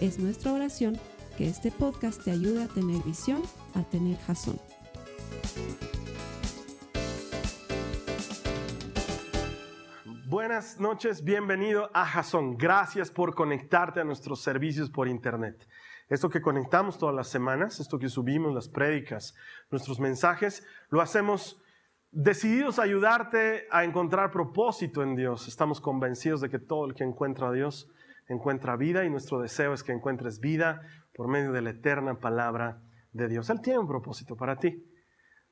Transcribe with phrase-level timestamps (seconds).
[0.00, 0.98] Es nuestra oración
[1.38, 3.40] que este podcast te ayude a tener visión,
[3.74, 4.60] a tener jazón.
[10.26, 12.58] Buenas noches, bienvenido a Jason.
[12.58, 15.66] Gracias por conectarte a nuestros servicios por internet.
[16.10, 19.34] Esto que conectamos todas las semanas, esto que subimos, las prédicas,
[19.70, 21.62] nuestros mensajes, lo hacemos
[22.10, 25.48] decididos a ayudarte a encontrar propósito en Dios.
[25.48, 27.90] Estamos convencidos de que todo el que encuentra a Dios
[28.28, 30.82] encuentra vida y nuestro deseo es que encuentres vida
[31.14, 32.82] por medio de la eterna palabra
[33.12, 33.48] de Dios.
[33.50, 34.84] Él tiene un propósito para ti.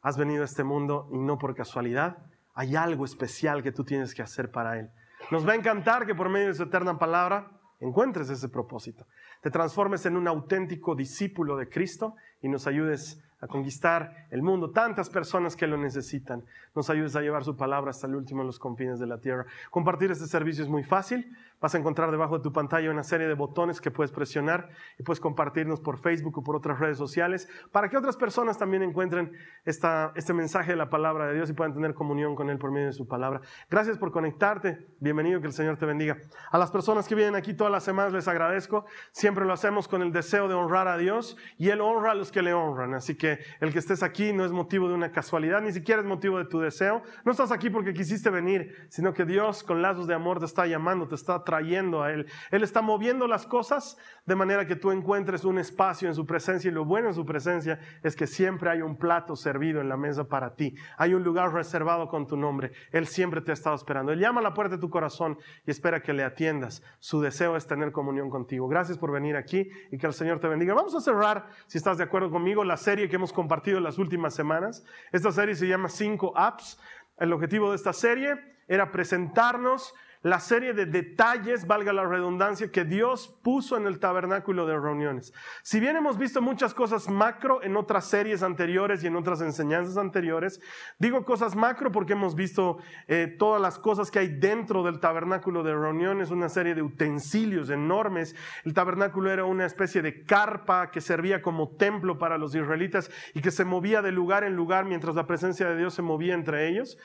[0.03, 2.19] Has venido a este mundo y no por casualidad.
[2.55, 4.91] Hay algo especial que tú tienes que hacer para Él.
[5.31, 9.07] Nos va a encantar que por medio de su eterna palabra encuentres ese propósito.
[9.41, 12.15] Te transformes en un auténtico discípulo de Cristo
[12.45, 16.45] y nos ayudes a conquistar el mundo, tantas personas que lo necesitan.
[16.75, 19.45] Nos ayudes a llevar su palabra hasta el último de los confines de la tierra.
[19.71, 21.31] Compartir este servicio es muy fácil.
[21.61, 25.03] Vas a encontrar debajo de tu pantalla una serie de botones que puedes presionar y
[25.03, 29.33] puedes compartirnos por Facebook o por otras redes sociales para que otras personas también encuentren
[29.65, 32.71] esta, este mensaje de la palabra de Dios y puedan tener comunión con Él por
[32.71, 33.41] medio de su palabra.
[33.71, 34.89] Gracias por conectarte.
[35.01, 36.17] Bienvenido, que el Señor te bendiga.
[36.51, 38.87] A las personas que vienen aquí todas las semanas les agradezco.
[39.13, 42.33] Siempre lo hacemos con el deseo de honrar a Dios y Él honra a los
[42.33, 42.95] que le honran.
[42.95, 46.07] Así que el que estés aquí no es motivo de una casualidad, ni siquiera es
[46.07, 47.03] motivo de tu deseo.
[47.25, 50.67] No estás aquí porque quisiste venir, sino que Dios con lazos de amor te está
[50.67, 52.27] llamando, te está trayendo a Él.
[52.51, 53.97] Él está moviendo las cosas
[54.27, 57.27] de manera que tú encuentres un espacio en su presencia y lo bueno en su
[57.27, 60.75] presencia es que siempre hay un plato servido en la mesa para ti.
[60.97, 62.73] Hay un lugar reservado con tu nombre.
[62.93, 64.13] Él siempre te ha estado esperando.
[64.13, 66.83] Él llama a la puerta de tu corazón y espera que le atiendas.
[66.99, 68.69] Su deseo es tener comunión contigo.
[68.69, 70.75] Gracias por venir aquí y que el Señor te bendiga.
[70.75, 73.99] Vamos a cerrar, si estás de acuerdo conmigo, la serie que hemos compartido en las
[73.99, 74.85] últimas semanas.
[75.13, 76.79] Esta serie se llama Cinco Apps.
[77.19, 78.37] El objetivo de esta serie
[78.69, 84.65] era presentarnos la serie de detalles, valga la redundancia, que Dios puso en el tabernáculo
[84.65, 85.35] de reuniones.
[85.63, 89.99] Si bien hemos visto muchas cosas macro en otras series anteriores y en otras enseñanzas
[89.99, 90.63] anteriores,
[90.99, 95.63] digo cosas macro porque hemos visto eh, todas las cosas que hay dentro del tabernáculo
[95.63, 98.35] de reuniones, una serie de utensilios enormes.
[98.65, 103.43] El tabernáculo era una especie de carpa que servía como templo para los israelitas y
[103.43, 106.67] que se movía de lugar en lugar mientras la presencia de Dios se movía entre
[106.67, 106.97] ellos.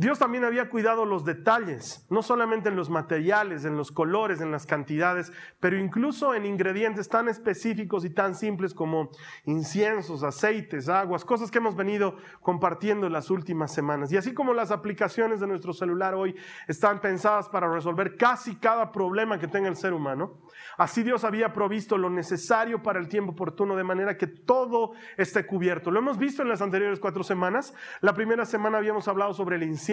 [0.00, 4.52] Dios también había cuidado los detalles, no solamente en los materiales, en los colores, en
[4.52, 9.10] las cantidades, pero incluso en ingredientes tan específicos y tan simples como
[9.44, 14.12] inciensos, aceites, aguas, cosas que hemos venido compartiendo en las últimas semanas.
[14.12, 16.36] Y así como las aplicaciones de nuestro celular hoy
[16.68, 20.38] están pensadas para resolver casi cada problema que tenga el ser humano,
[20.76, 25.44] así Dios había provisto lo necesario para el tiempo oportuno de manera que todo esté
[25.44, 25.90] cubierto.
[25.90, 27.74] Lo hemos visto en las anteriores cuatro semanas.
[28.00, 29.87] La primera semana habíamos hablado sobre el incienso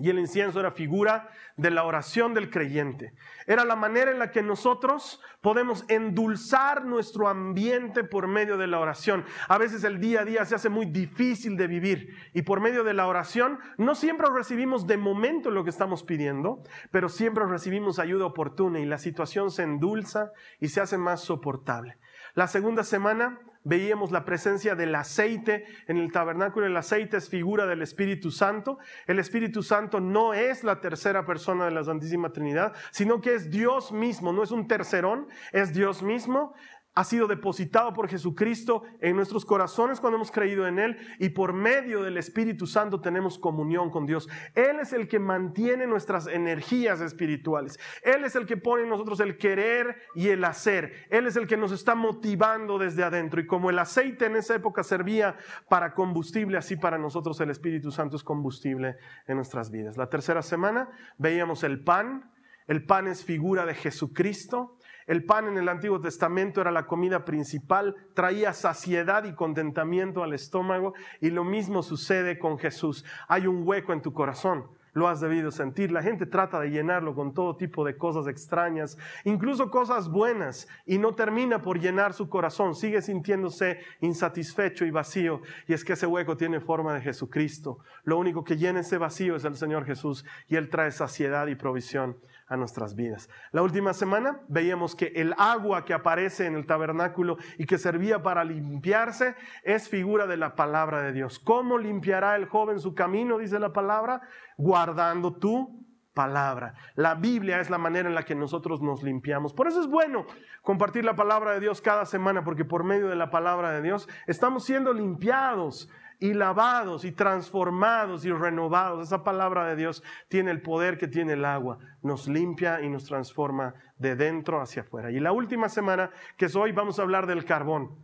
[0.00, 3.14] y el incienso era figura de la oración del creyente.
[3.46, 8.78] Era la manera en la que nosotros podemos endulzar nuestro ambiente por medio de la
[8.78, 9.24] oración.
[9.48, 12.84] A veces el día a día se hace muy difícil de vivir y por medio
[12.84, 17.98] de la oración no siempre recibimos de momento lo que estamos pidiendo, pero siempre recibimos
[17.98, 21.98] ayuda oportuna y la situación se endulza y se hace más soportable.
[22.34, 26.66] La segunda semana veíamos la presencia del aceite en el tabernáculo.
[26.66, 28.78] El aceite es figura del Espíritu Santo.
[29.06, 33.50] El Espíritu Santo no es la tercera persona de la Santísima Trinidad, sino que es
[33.50, 36.54] Dios mismo, no es un tercerón, es Dios mismo
[36.98, 41.52] ha sido depositado por Jesucristo en nuestros corazones cuando hemos creído en Él y por
[41.52, 44.28] medio del Espíritu Santo tenemos comunión con Dios.
[44.56, 47.78] Él es el que mantiene nuestras energías espirituales.
[48.02, 51.06] Él es el que pone en nosotros el querer y el hacer.
[51.08, 53.40] Él es el que nos está motivando desde adentro.
[53.40, 55.36] Y como el aceite en esa época servía
[55.68, 58.96] para combustible, así para nosotros el Espíritu Santo es combustible
[59.28, 59.96] en nuestras vidas.
[59.96, 62.32] La tercera semana veíamos el pan.
[62.66, 64.77] El pan es figura de Jesucristo.
[65.08, 70.34] El pan en el Antiguo Testamento era la comida principal, traía saciedad y contentamiento al
[70.34, 73.06] estómago y lo mismo sucede con Jesús.
[73.26, 75.92] Hay un hueco en tu corazón, lo has debido sentir.
[75.92, 80.98] La gente trata de llenarlo con todo tipo de cosas extrañas, incluso cosas buenas, y
[80.98, 82.74] no termina por llenar su corazón.
[82.74, 85.40] Sigue sintiéndose insatisfecho y vacío.
[85.66, 87.78] Y es que ese hueco tiene forma de Jesucristo.
[88.04, 91.54] Lo único que llena ese vacío es el Señor Jesús, y Él trae saciedad y
[91.54, 92.18] provisión
[92.48, 93.28] a nuestras vidas.
[93.52, 98.22] La última semana veíamos que el agua que aparece en el tabernáculo y que servía
[98.22, 101.38] para limpiarse es figura de la palabra de Dios.
[101.38, 103.38] ¿Cómo limpiará el joven su camino?
[103.38, 104.22] Dice la palabra,
[104.56, 106.74] guardando tu palabra.
[106.96, 109.52] La Biblia es la manera en la que nosotros nos limpiamos.
[109.52, 110.26] Por eso es bueno
[110.62, 114.08] compartir la palabra de Dios cada semana, porque por medio de la palabra de Dios
[114.26, 119.06] estamos siendo limpiados y lavados y transformados y renovados.
[119.06, 121.78] Esa palabra de Dios tiene el poder que tiene el agua.
[122.02, 125.10] Nos limpia y nos transforma de dentro hacia afuera.
[125.10, 127.96] Y la última semana, que es hoy, vamos a hablar del carbón.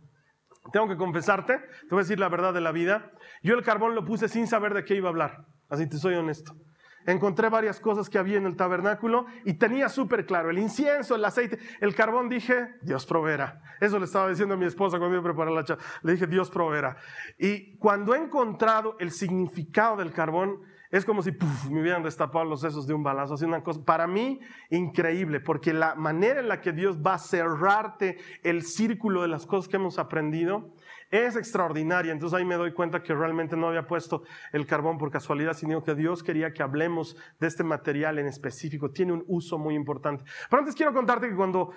[0.71, 3.11] Tengo que confesarte, te voy a decir la verdad de la vida.
[3.43, 5.45] Yo el carbón lo puse sin saber de qué iba a hablar.
[5.69, 6.55] Así te soy honesto
[7.05, 11.25] encontré varias cosas que había en el tabernáculo y tenía súper claro el incienso, el
[11.25, 12.29] aceite, el carbón.
[12.29, 13.61] Dije, Dios proveerá.
[13.79, 15.83] Eso le estaba diciendo a mi esposa cuando iba a preparar la charla.
[16.03, 16.97] Le dije, Dios proveerá.
[17.37, 20.61] Y cuando he encontrado el significado del carbón,
[20.91, 21.31] es como si
[21.69, 23.33] me hubieran destapado los sesos de un balazo.
[23.33, 27.19] Así una cosa, para mí, increíble, porque la manera en la que Dios va a
[27.19, 30.71] cerrarte el círculo de las cosas que hemos aprendido
[31.11, 32.11] es extraordinaria.
[32.11, 35.83] Entonces ahí me doy cuenta que realmente no había puesto el carbón por casualidad, sino
[35.83, 38.91] que Dios quería que hablemos de este material en específico.
[38.91, 40.23] Tiene un uso muy importante.
[40.49, 41.71] Pero antes quiero contarte que cuando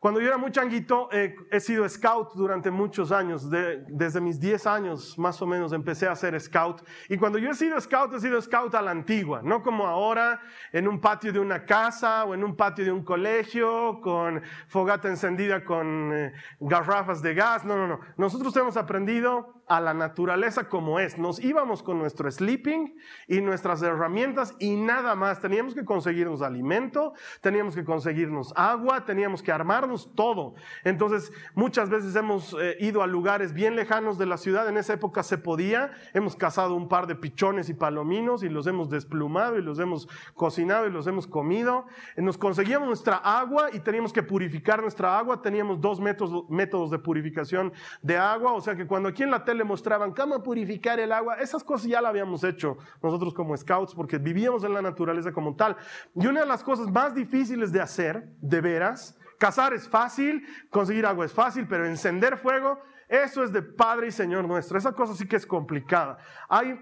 [0.00, 3.50] cuando yo era muy changuito, eh, he sido scout durante muchos años.
[3.50, 6.82] desde mis 10 años más o menos empecé a ser scout.
[7.10, 10.40] Y cuando yo he sido scout, he sido scout a la antigua, no como ahora
[10.72, 15.06] en un patio de una casa o en un patio de un colegio con fogata
[15.06, 17.66] encendida con eh, garrafas de gas.
[17.66, 18.00] No, no, no.
[18.16, 21.16] Nosotros hemos aprendido a la naturaleza como es.
[21.16, 22.92] Nos íbamos con nuestro sleeping
[23.28, 25.40] y nuestras herramientas y nada más.
[25.40, 30.56] Teníamos que conseguirnos alimento, teníamos que conseguirnos agua, teníamos que armarnos todo.
[30.82, 34.68] Entonces, muchas veces hemos eh, ido a lugares bien lejanos de la ciudad.
[34.68, 35.92] En esa época se podía.
[36.14, 40.08] Hemos cazado un par de pichones y palominos y los hemos desplumado y los hemos
[40.34, 41.86] cocinado y los hemos comido.
[42.16, 45.40] Nos conseguíamos nuestra agua y teníamos que purificar nuestra agua.
[45.40, 48.54] Teníamos dos métodos, métodos de purificación de agua.
[48.54, 51.36] O sea que cuando aquí en la tele le mostraban cómo purificar el agua.
[51.36, 55.54] Esas cosas ya las habíamos hecho nosotros como scouts porque vivíamos en la naturaleza como
[55.54, 55.76] tal.
[56.14, 61.04] Y una de las cosas más difíciles de hacer, de veras, cazar es fácil, conseguir
[61.04, 64.78] agua es fácil, pero encender fuego, eso es de Padre y Señor nuestro.
[64.78, 66.16] Esa cosa sí que es complicada.
[66.48, 66.80] Hay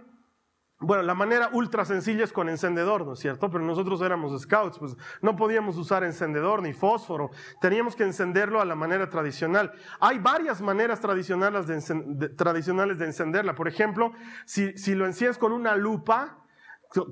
[0.81, 3.51] bueno, la manera ultra sencilla es con encendedor, ¿no es cierto?
[3.51, 7.31] Pero nosotros éramos scouts, pues no podíamos usar encendedor ni fósforo,
[7.61, 9.73] teníamos que encenderlo a la manera tradicional.
[9.99, 13.57] Hay varias maneras tradicionales de, encenderla.
[13.57, 14.13] Por ejemplo,
[14.45, 16.45] si, si lo enciendes con una lupa,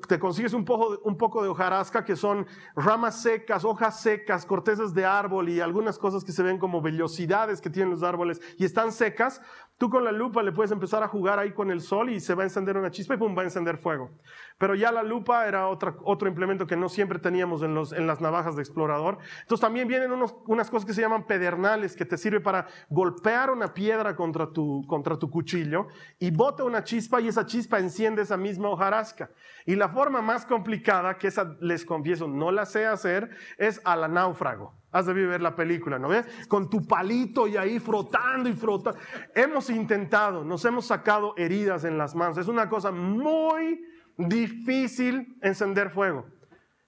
[0.08, 4.94] te consigues un poco, un poco de hojarasca que son ramas secas, hojas secas, cortezas
[4.94, 8.64] de árbol y algunas cosas que se ven como vellosidades que tienen los árboles y
[8.64, 9.42] están secas,
[9.78, 12.34] Tú con la lupa le puedes empezar a jugar ahí con el sol y se
[12.34, 14.10] va a encender una chispa y pum, va a encender fuego.
[14.58, 18.06] Pero ya la lupa era otra, otro implemento que no siempre teníamos en, los, en
[18.06, 19.18] las navajas de explorador.
[19.42, 23.50] Entonces también vienen unos, unas cosas que se llaman pedernales, que te sirve para golpear
[23.50, 25.88] una piedra contra tu, contra tu cuchillo
[26.18, 29.30] y bota una chispa y esa chispa enciende esa misma hojarasca.
[29.66, 33.94] Y la forma más complicada, que esa les confieso no la sé hacer, es a
[33.94, 34.74] la náufrago.
[34.90, 36.24] Has de ver la película, ¿no ves?
[36.48, 38.98] Con tu palito y ahí frotando y frotando.
[39.34, 42.38] Hemos intentado, nos hemos sacado heridas en las manos.
[42.38, 43.84] Es una cosa muy
[44.16, 46.26] difícil encender fuego.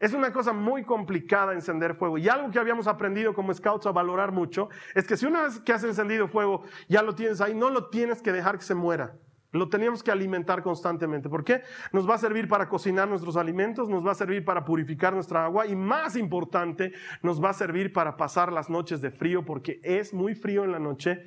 [0.00, 2.18] Es una cosa muy complicada encender fuego.
[2.18, 5.58] Y algo que habíamos aprendido como scouts a valorar mucho es que si una vez
[5.60, 8.76] que has encendido fuego ya lo tienes ahí, no lo tienes que dejar que se
[8.76, 9.16] muera.
[9.50, 11.28] Lo teníamos que alimentar constantemente.
[11.28, 11.62] ¿Por qué?
[11.92, 15.44] Nos va a servir para cocinar nuestros alimentos, nos va a servir para purificar nuestra
[15.44, 19.80] agua y más importante, nos va a servir para pasar las noches de frío porque
[19.82, 21.24] es muy frío en la noche.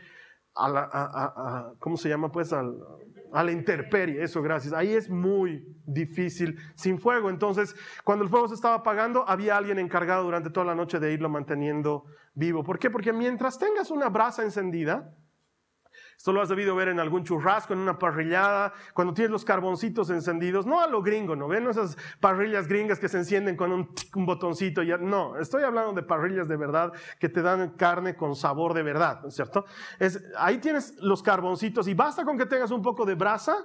[0.56, 2.32] A ¿Cómo se llama?
[2.32, 2.54] Pues
[3.34, 4.74] a la intemperie, eso, gracias.
[4.74, 7.30] Ahí es muy difícil sin fuego.
[7.30, 11.14] Entonces, cuando el fuego se estaba apagando, había alguien encargado durante toda la noche de
[11.14, 12.64] irlo manteniendo vivo.
[12.64, 12.90] ¿Por qué?
[12.90, 15.14] Porque mientras tengas una brasa encendida,
[16.22, 20.12] esto lo has debido ver en algún churrasco, en una parrillada, cuando tienes los carboncitos
[20.12, 21.66] encendidos, no a lo gringo, ¿no ven?
[21.66, 24.84] Esas parrillas gringas que se encienden con un, botoncito.
[24.84, 28.84] Ya, no, estoy hablando de parrillas de verdad que te dan carne con sabor de
[28.84, 29.66] verdad, ¿no es cierto?
[29.98, 33.58] Es, ahí tienes los carboncitos y basta con que tengas un poco de brasa,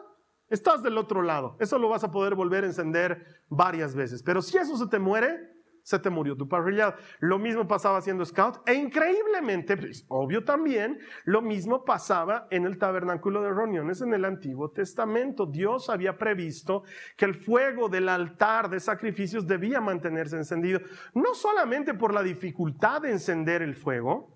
[0.49, 1.59] estás del otro lado.
[1.61, 4.23] Eso lo vas a poder volver a encender varias veces.
[4.23, 5.56] Pero si eso se te muere,
[5.87, 6.97] se te murió tu parrillado.
[7.21, 12.77] Lo mismo pasaba haciendo scout e increíblemente, pues, obvio también, lo mismo pasaba en el
[12.77, 15.47] tabernáculo de reuniones en el Antiguo Testamento.
[15.47, 16.83] Dios había previsto
[17.17, 20.81] que el fuego del altar de sacrificios debía mantenerse encendido,
[21.15, 24.36] no solamente por la dificultad de encender el fuego,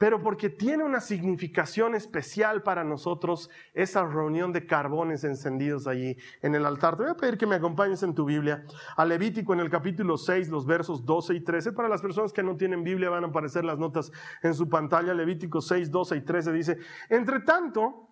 [0.00, 6.54] pero porque tiene una significación especial para nosotros esa reunión de carbones encendidos allí en
[6.54, 6.96] el altar.
[6.96, 8.64] Te voy a pedir que me acompañes en tu Biblia
[8.96, 11.72] a Levítico en el capítulo 6, los versos 12 y 13.
[11.72, 14.10] Para las personas que no tienen Biblia van a aparecer las notas
[14.42, 15.12] en su pantalla.
[15.12, 16.78] Levítico 6, 12 y 13 dice,
[17.10, 18.08] entre tanto,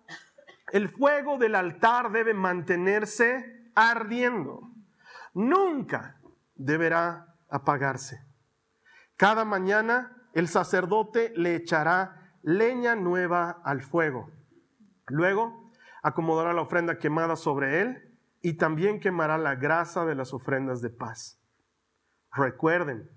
[0.71, 4.61] el fuego del altar debe mantenerse ardiendo.
[5.33, 6.21] Nunca
[6.53, 8.23] deberá apagarse.
[9.17, 14.31] Cada mañana el sacerdote le echará leña nueva al fuego.
[15.07, 15.71] Luego
[16.01, 20.89] acomodará la ofrenda quemada sobre él y también quemará la grasa de las ofrendas de
[20.89, 21.39] paz.
[22.31, 23.09] Recuerden,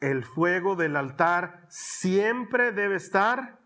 [0.00, 3.60] el fuego del altar siempre debe estar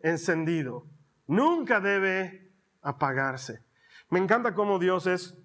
[0.00, 0.86] encendido,
[1.26, 3.62] nunca debe apagarse.
[4.08, 5.36] Me encanta cómo Dios es,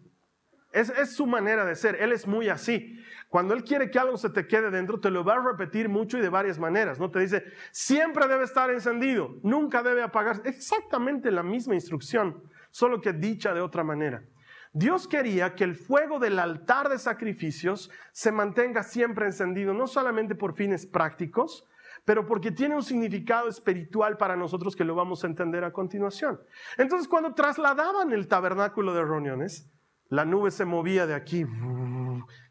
[0.71, 2.96] es, su manera de ser, Él es muy así.
[3.29, 6.17] Cuando Él quiere que algo se te quede dentro, te lo va a repetir mucho
[6.17, 6.99] y de varias maneras.
[6.99, 10.41] No te dice, siempre debe estar encendido, nunca debe apagarse.
[10.45, 12.41] Exactamente la misma instrucción,
[12.71, 14.23] solo que dicha de otra manera.
[14.71, 20.35] Dios quería que el fuego del altar de sacrificios se mantenga siempre encendido, no solamente
[20.35, 21.65] por fines prácticos,
[22.05, 26.39] pero porque tiene un significado espiritual para nosotros que lo vamos a entender a continuación.
[26.77, 29.69] Entonces, cuando trasladaban el tabernáculo de reuniones,
[30.09, 31.45] la nube se movía de aquí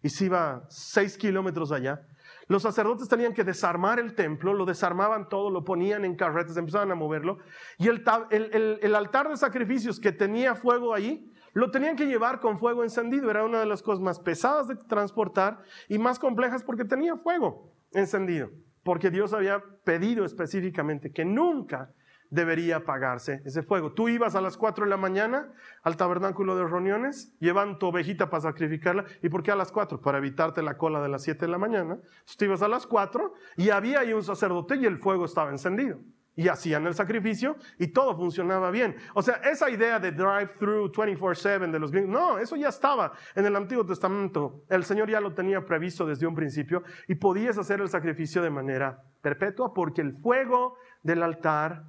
[0.03, 2.07] y se iba seis kilómetros allá.
[2.49, 6.91] Los sacerdotes tenían que desarmar el templo, lo desarmaban todo, lo ponían en carretas, empezaban
[6.93, 7.39] a moverlo.
[7.79, 12.85] Y el, altar de sacrificios que tenía fuego allí, lo tenían que llevar con fuego
[12.85, 13.31] encendido.
[13.31, 15.59] Era una de las cosas más pesadas de transportar
[15.89, 18.51] y más complejas porque tenía fuego encendido.
[18.85, 21.93] Porque Dios había pedido específicamente que nunca
[22.31, 23.93] debería apagarse ese fuego.
[23.93, 25.53] Tú ibas a las 4 de la mañana
[25.83, 29.05] al tabernáculo de reuniones, llevan tu ovejita para sacrificarla.
[29.23, 30.01] ¿Y por qué a las 4?
[30.01, 31.95] Para evitarte la cola de las 7 de la mañana.
[31.95, 35.51] Entonces tú ibas a las 4 y había ahí un sacerdote y el fuego estaba
[35.51, 35.99] encendido.
[36.39, 38.95] Y hacían el sacrificio y todo funcionaba bien.
[39.15, 43.47] O sea, esa idea de drive-through 24/7 de los gringos, no, eso ya estaba en
[43.47, 44.63] el Antiguo Testamento.
[44.69, 48.51] El Señor ya lo tenía previsto desde un principio y podías hacer el sacrificio de
[48.51, 51.85] manera perpetua porque el fuego del altar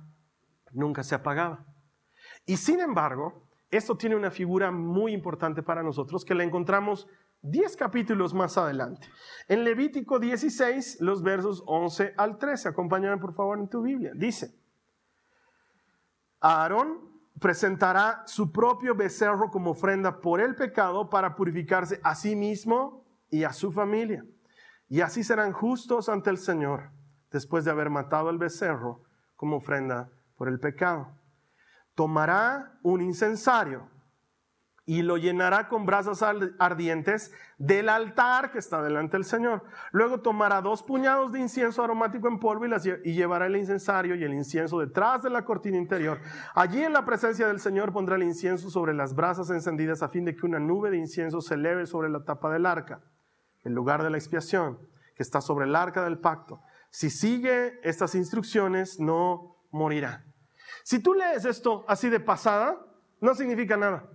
[0.78, 1.66] nunca se apagaba.
[2.46, 7.08] Y sin embargo, esto tiene una figura muy importante para nosotros que la encontramos
[7.42, 9.08] 10 capítulos más adelante.
[9.48, 12.70] En Levítico 16, los versos 11 al 13.
[12.70, 14.12] Acompáñame por favor en tu Biblia.
[14.16, 14.56] Dice,
[16.40, 17.08] Aarón
[17.40, 23.44] presentará su propio becerro como ofrenda por el pecado para purificarse a sí mismo y
[23.44, 24.26] a su familia.
[24.90, 26.92] Y así serán justos ante el Señor
[27.32, 29.02] después de haber matado al becerro
[29.36, 31.10] como ofrenda por el pecado.
[31.96, 33.90] Tomará un incensario
[34.90, 36.24] y lo llenará con brasas
[36.60, 39.64] ardientes del altar que está delante del Señor.
[39.92, 44.34] Luego tomará dos puñados de incienso aromático en polvo y, llevará el incensario y el
[44.34, 46.22] incienso detrás de la cortina interior.
[46.56, 50.24] Allí en la presencia del Señor pondrá el incienso sobre las brasas encendidas a fin
[50.24, 53.02] de que una nube de incienso se eleve sobre la tapa del arca,
[53.66, 54.80] el lugar de la expiación,
[55.18, 56.62] que está sobre el arca del pacto.
[56.92, 60.27] Si sigue estas instrucciones, no morirá.
[60.88, 62.80] Si tú lees esto así de pasada,
[63.20, 64.10] no significa nada.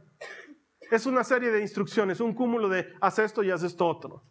[0.90, 4.22] Es una serie de instrucciones, un cúmulo de haz esto y haz esto otro.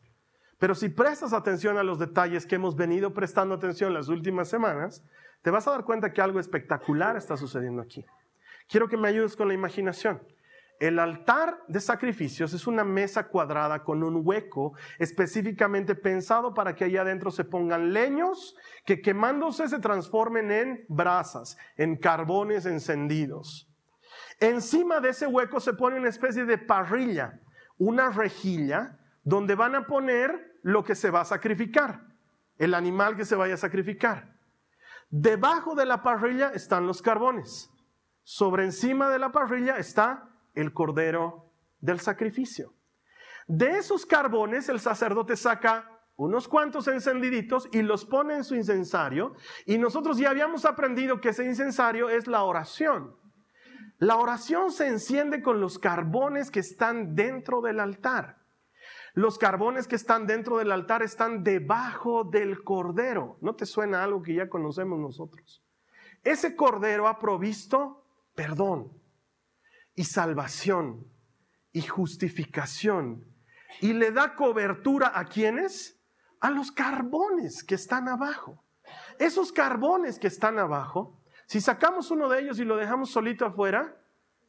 [0.58, 5.04] Pero si prestas atención a los detalles que hemos venido prestando atención las últimas semanas,
[5.44, 8.04] te vas a dar cuenta que algo espectacular está sucediendo aquí.
[8.68, 10.20] Quiero que me ayudes con la imaginación.
[10.82, 16.86] El altar de sacrificios es una mesa cuadrada con un hueco específicamente pensado para que
[16.86, 23.72] allá adentro se pongan leños que quemándose se transformen en brasas, en carbones encendidos.
[24.40, 27.40] Encima de ese hueco se pone una especie de parrilla,
[27.78, 32.08] una rejilla donde van a poner lo que se va a sacrificar,
[32.58, 34.36] el animal que se vaya a sacrificar.
[35.12, 37.70] Debajo de la parrilla están los carbones.
[38.24, 42.74] Sobre encima de la parrilla está el cordero del sacrificio.
[43.48, 49.34] De esos carbones el sacerdote saca unos cuantos encendiditos y los pone en su incensario.
[49.66, 53.16] Y nosotros ya habíamos aprendido que ese incensario es la oración.
[53.98, 58.38] La oración se enciende con los carbones que están dentro del altar.
[59.14, 63.38] Los carbones que están dentro del altar están debajo del cordero.
[63.42, 65.64] ¿No te suena algo que ya conocemos nosotros?
[66.24, 68.02] Ese cordero ha provisto
[68.36, 68.92] perdón,
[70.02, 71.06] y salvación
[71.72, 73.24] y justificación.
[73.82, 76.02] Y le da cobertura a quienes?
[76.40, 78.66] A los carbones que están abajo.
[79.20, 83.96] Esos carbones que están abajo, si sacamos uno de ellos y lo dejamos solito afuera,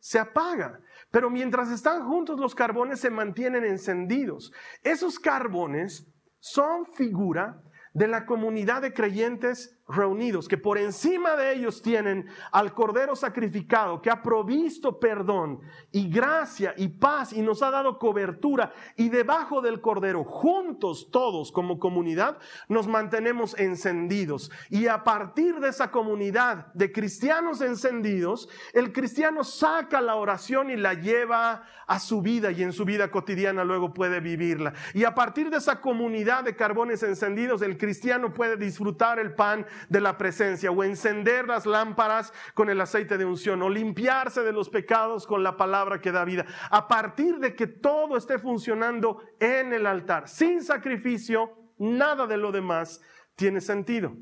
[0.01, 0.81] se apaga.
[1.11, 4.55] Pero mientras están juntos los carbones se mantienen encendidos.
[4.83, 6.07] Esos carbones
[6.41, 12.73] son figura de la comunidad de creyentes reunidos, que por encima de ellos tienen al
[12.73, 15.61] Cordero sacrificado, que ha provisto perdón
[15.91, 21.53] y gracia y paz y nos ha dado cobertura, y debajo del Cordero, juntos todos
[21.53, 24.51] como comunidad, nos mantenemos encendidos.
[24.71, 30.77] Y a partir de esa comunidad de cristianos encendidos, el cristiano saca la oración y
[30.77, 34.73] la lleva a su vida y en su vida cotidiana luego puede vivirla.
[34.95, 39.67] Y a partir de esa comunidad de carbones encendidos, el cristiano puede disfrutar el pan
[39.88, 44.52] de la presencia o encender las lámparas con el aceite de unción o limpiarse de
[44.52, 46.47] los pecados con la palabra que da vida.
[46.71, 52.52] A partir de que todo esté funcionando en el altar, sin sacrificio, nada de lo
[52.52, 53.00] demás
[53.35, 54.17] tiene sentido.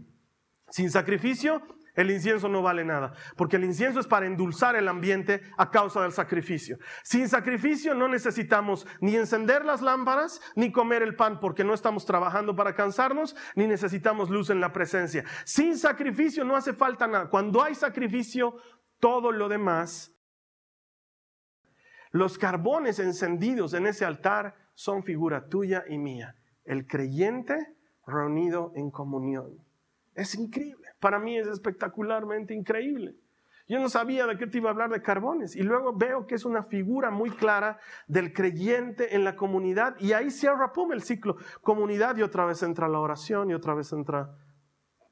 [0.68, 1.62] Sin sacrificio,
[1.94, 6.02] el incienso no vale nada, porque el incienso es para endulzar el ambiente a causa
[6.02, 6.78] del sacrificio.
[7.02, 12.06] Sin sacrificio no necesitamos ni encender las lámparas, ni comer el pan, porque no estamos
[12.06, 15.24] trabajando para cansarnos, ni necesitamos luz en la presencia.
[15.44, 17.28] Sin sacrificio no hace falta nada.
[17.28, 18.56] Cuando hay sacrificio,
[18.98, 20.14] todo lo demás,
[22.10, 26.36] los carbones encendidos en ese altar son figura tuya y mía.
[26.64, 29.64] El creyente reunido en comunión.
[30.14, 30.79] Es increíble.
[31.00, 33.16] Para mí es espectacularmente increíble.
[33.66, 36.34] Yo no sabía de qué te iba a hablar de carbones y luego veo que
[36.34, 37.78] es una figura muy clara
[38.08, 41.36] del creyente en la comunidad y ahí cierra pum el ciclo.
[41.62, 44.36] Comunidad y otra vez entra la oración y otra vez entra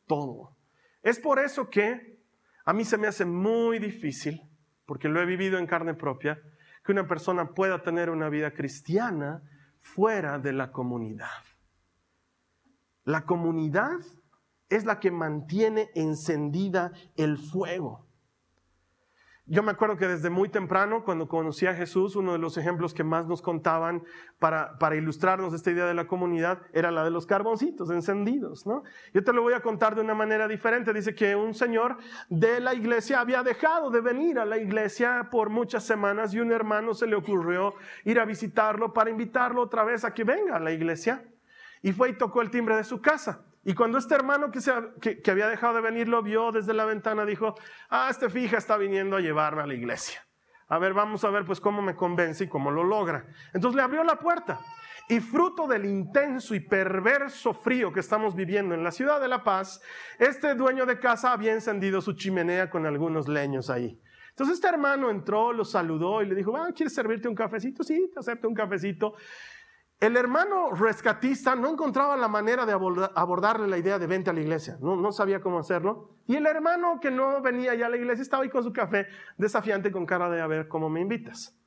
[0.08, 0.56] todo.
[1.02, 2.18] Es por eso que
[2.64, 4.42] a mí se me hace muy difícil,
[4.86, 6.42] porque lo he vivido en carne propia,
[6.84, 9.40] que una persona pueda tener una vida cristiana
[9.80, 11.44] fuera de la comunidad.
[13.04, 14.00] La comunidad
[14.68, 18.08] es la que mantiene encendida el fuego.
[19.50, 22.92] Yo me acuerdo que desde muy temprano, cuando conocí a Jesús, uno de los ejemplos
[22.92, 24.04] que más nos contaban
[24.38, 28.66] para, para ilustrarnos esta idea de la comunidad era la de los carboncitos encendidos.
[28.66, 28.82] ¿no?
[29.14, 30.92] Yo te lo voy a contar de una manera diferente.
[30.92, 31.96] Dice que un señor
[32.28, 36.52] de la iglesia había dejado de venir a la iglesia por muchas semanas y un
[36.52, 37.72] hermano se le ocurrió
[38.04, 41.24] ir a visitarlo para invitarlo otra vez a que venga a la iglesia.
[41.80, 43.47] Y fue y tocó el timbre de su casa.
[43.68, 47.54] Y cuando este hermano que, había dejado de venir lo vio desde la ventana, dijo,
[47.90, 50.26] ah, este fija está viniendo a llevarme a la iglesia.
[50.68, 53.26] A ver, vamos a ver pues cómo me convence y cómo lo logra.
[53.52, 54.58] Entonces le abrió la puerta.
[55.10, 59.44] Y fruto del intenso y perverso frío que estamos viviendo en la ciudad de La
[59.44, 59.82] Paz,
[60.18, 64.00] este dueño de casa había encendido su chimenea con algunos leños ahí.
[64.30, 67.84] Entonces este hermano entró, lo saludó y le dijo, ah, ¿quieres servirte un cafecito?
[67.84, 69.14] Sí, te acepto un cafecito.
[70.00, 74.40] El hermano rescatista no encontraba la manera de abordarle la idea de vente a la
[74.40, 76.10] iglesia, no, no, sabía cómo hacerlo.
[76.26, 79.08] Y el hermano que no venía ya a la iglesia estaba ahí con su café
[79.36, 81.58] desafiante con cara de a ver cómo me invitas.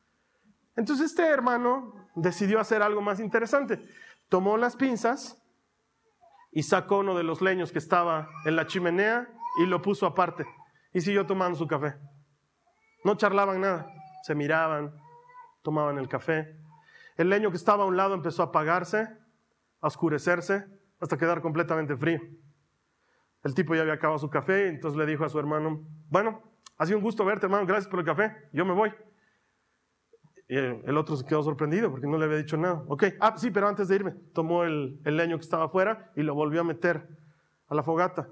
[0.77, 3.85] Entonces este hermano decidió hacer algo más interesante.
[4.29, 5.37] Tomó las pinzas
[6.53, 9.27] y sacó uno de los leños que estaba en la chimenea
[9.61, 10.45] y lo puso aparte
[10.93, 11.95] y siguió tomando su café.
[13.03, 13.87] No charlaban nada,
[14.23, 14.95] se miraban,
[15.63, 16.60] tomaban el café.
[17.21, 19.07] El leño que estaba a un lado empezó a apagarse,
[19.79, 20.65] a oscurecerse,
[20.99, 22.19] hasta quedar completamente frío.
[23.43, 26.41] El tipo ya había acabado su café, entonces le dijo a su hermano, bueno,
[26.79, 28.91] ha sido un gusto verte, hermano, gracias por el café, yo me voy.
[30.47, 32.83] Y el otro se quedó sorprendido porque no le había dicho nada.
[32.87, 36.33] Ok, ah, sí, pero antes de irme, tomó el, leño que estaba afuera y lo
[36.33, 37.07] volvió a meter
[37.67, 38.29] a la fogata.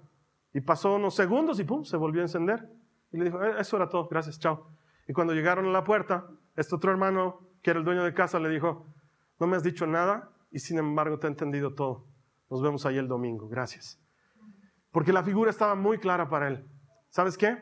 [0.52, 2.68] Y pasó unos segundos y pum, se volvió a encender.
[3.12, 4.72] Y le dijo, eh, eso era todo, gracias, chao.
[5.08, 6.26] Y cuando llegaron a la puerta,
[6.56, 8.86] este otro hermano que era el dueño de casa, le dijo,
[9.40, 12.06] no me has dicho nada y sin embargo te he entendido todo.
[12.50, 14.00] Nos vemos ahí el domingo, gracias.
[14.92, 16.66] Porque la figura estaba muy clara para él.
[17.10, 17.58] ¿Sabes qué?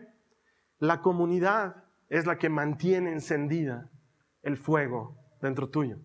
[0.79, 3.89] La comunidad es la que mantiene encendida
[4.43, 5.97] el fuego dentro tuyo.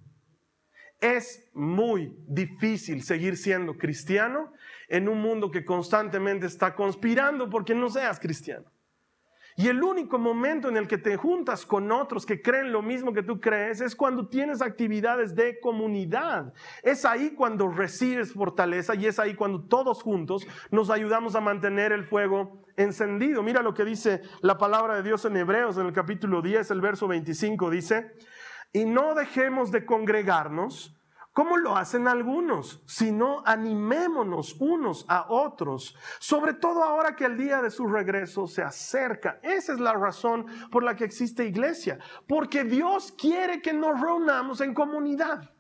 [1.00, 4.52] Es muy difícil seguir siendo cristiano
[4.88, 8.70] en un mundo que constantemente está conspirando porque no seas cristiano.
[9.57, 13.12] Y el único momento en el que te juntas con otros que creen lo mismo
[13.12, 16.55] que tú crees es cuando tienes actividades de comunidad.
[16.83, 21.93] Es ahí cuando recibes fortaleza y es ahí cuando todos juntos nos ayudamos a mantener
[21.93, 23.43] el fuego encendido.
[23.43, 26.81] Mira lo que dice la palabra de Dios en Hebreos en el capítulo 10, el
[26.81, 28.12] verso 25 dice,
[28.73, 30.99] y no dejemos de congregarnos
[31.33, 32.83] ¿Cómo lo hacen algunos?
[32.87, 38.62] Sino animémonos unos a otros, sobre todo ahora que el día de su regreso se
[38.62, 39.40] acerca.
[39.42, 44.61] Esa es la razón por la que existe iglesia, porque Dios quiere que nos reunamos
[44.61, 45.51] en comunidad.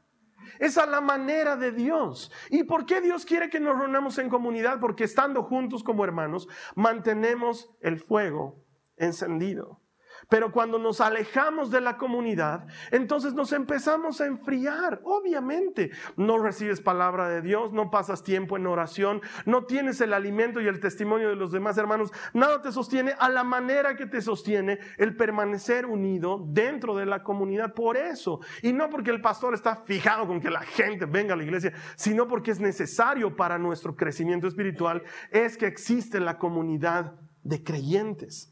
[0.58, 2.30] Esa es la manera de Dios.
[2.50, 4.78] ¿Y por qué Dios quiere que nos reunamos en comunidad?
[4.78, 8.62] Porque estando juntos como hermanos, mantenemos el fuego
[8.96, 9.81] encendido.
[10.28, 15.00] Pero cuando nos alejamos de la comunidad, entonces nos empezamos a enfriar.
[15.04, 20.60] Obviamente, no recibes palabra de Dios, no pasas tiempo en oración, no tienes el alimento
[20.60, 22.10] y el testimonio de los demás hermanos.
[22.32, 27.22] Nada te sostiene a la manera que te sostiene el permanecer unido dentro de la
[27.22, 27.74] comunidad.
[27.74, 31.36] Por eso, y no porque el pastor está fijado con que la gente venga a
[31.36, 37.14] la iglesia, sino porque es necesario para nuestro crecimiento espiritual, es que existe la comunidad
[37.42, 38.51] de creyentes.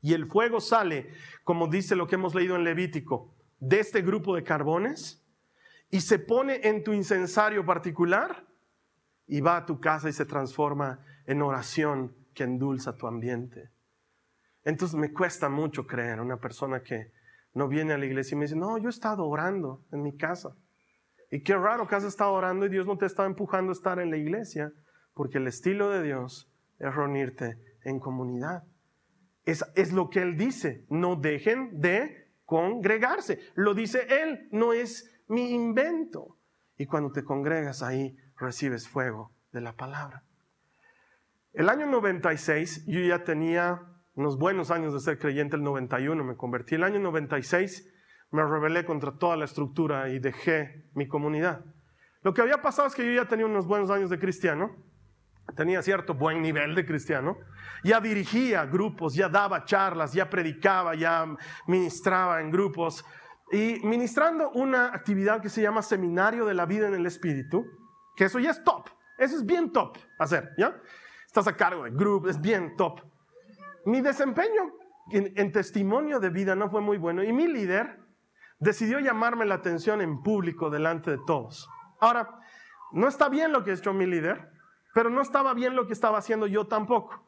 [0.00, 1.10] Y el fuego sale,
[1.44, 5.24] como dice lo que hemos leído en Levítico, de este grupo de carbones
[5.90, 8.46] y se pone en tu incensario particular
[9.26, 13.70] y va a tu casa y se transforma en oración que endulza tu ambiente.
[14.64, 17.12] Entonces me cuesta mucho creer una persona que
[17.54, 20.16] no viene a la iglesia y me dice, no, yo he estado orando en mi
[20.16, 20.54] casa.
[21.30, 23.98] Y qué raro que has estado orando y Dios no te está empujando a estar
[23.98, 24.72] en la iglesia,
[25.14, 28.64] porque el estilo de Dios es reunirte en comunidad.
[29.48, 30.84] Es, lo que Él dice.
[30.90, 33.40] No dejen de congregarse.
[33.54, 36.36] Lo dice Él, no es mi invento.
[36.76, 40.22] Y cuando te congregas ahí, recibes fuego de la palabra.
[41.54, 43.80] El año 96, yo ya tenía
[44.14, 46.74] unos buenos años de ser creyente, el 91 me convertí.
[46.74, 47.90] El año 96
[48.30, 51.64] me rebelé contra toda la estructura y dejé mi comunidad.
[52.20, 54.76] Lo que había pasado es que yo ya tenía unos buenos años de cristiano
[55.54, 57.38] tenía cierto buen nivel de cristiano,
[57.82, 61.26] ya dirigía grupos, ya daba charlas, ya predicaba, ya
[61.66, 63.04] ministraba en grupos.
[63.50, 67.64] Y ministrando una actividad que se llama Seminario de la Vida en el Espíritu,
[68.16, 70.76] que eso ya es top, eso es bien top hacer, ¿ya?
[71.26, 73.00] Estás a cargo de grupos, es bien top.
[73.86, 74.72] Mi desempeño
[75.12, 77.98] en, en testimonio de vida no fue muy bueno y mi líder
[78.58, 81.68] decidió llamarme la atención en público delante de todos.
[82.00, 82.38] Ahora,
[82.92, 84.50] no está bien lo que ha hecho mi líder,
[84.98, 87.22] pero no estaba bien lo que estaba haciendo yo tampoco.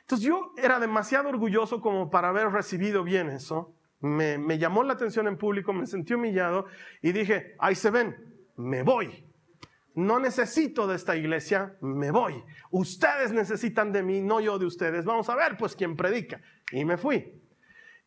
[0.00, 3.76] Entonces yo era demasiado orgulloso como para haber recibido bien eso.
[4.00, 6.66] Me, llamó la atención en público, me sentí humillado
[7.02, 8.16] y dije, ahí se ven,
[8.56, 9.24] me voy.
[9.94, 12.42] No necesito de esta iglesia, me voy.
[12.72, 15.04] Ustedes necesitan de mí, no yo de ustedes.
[15.04, 16.40] Vamos a ver pues quién predica.
[16.72, 17.40] Y me fui.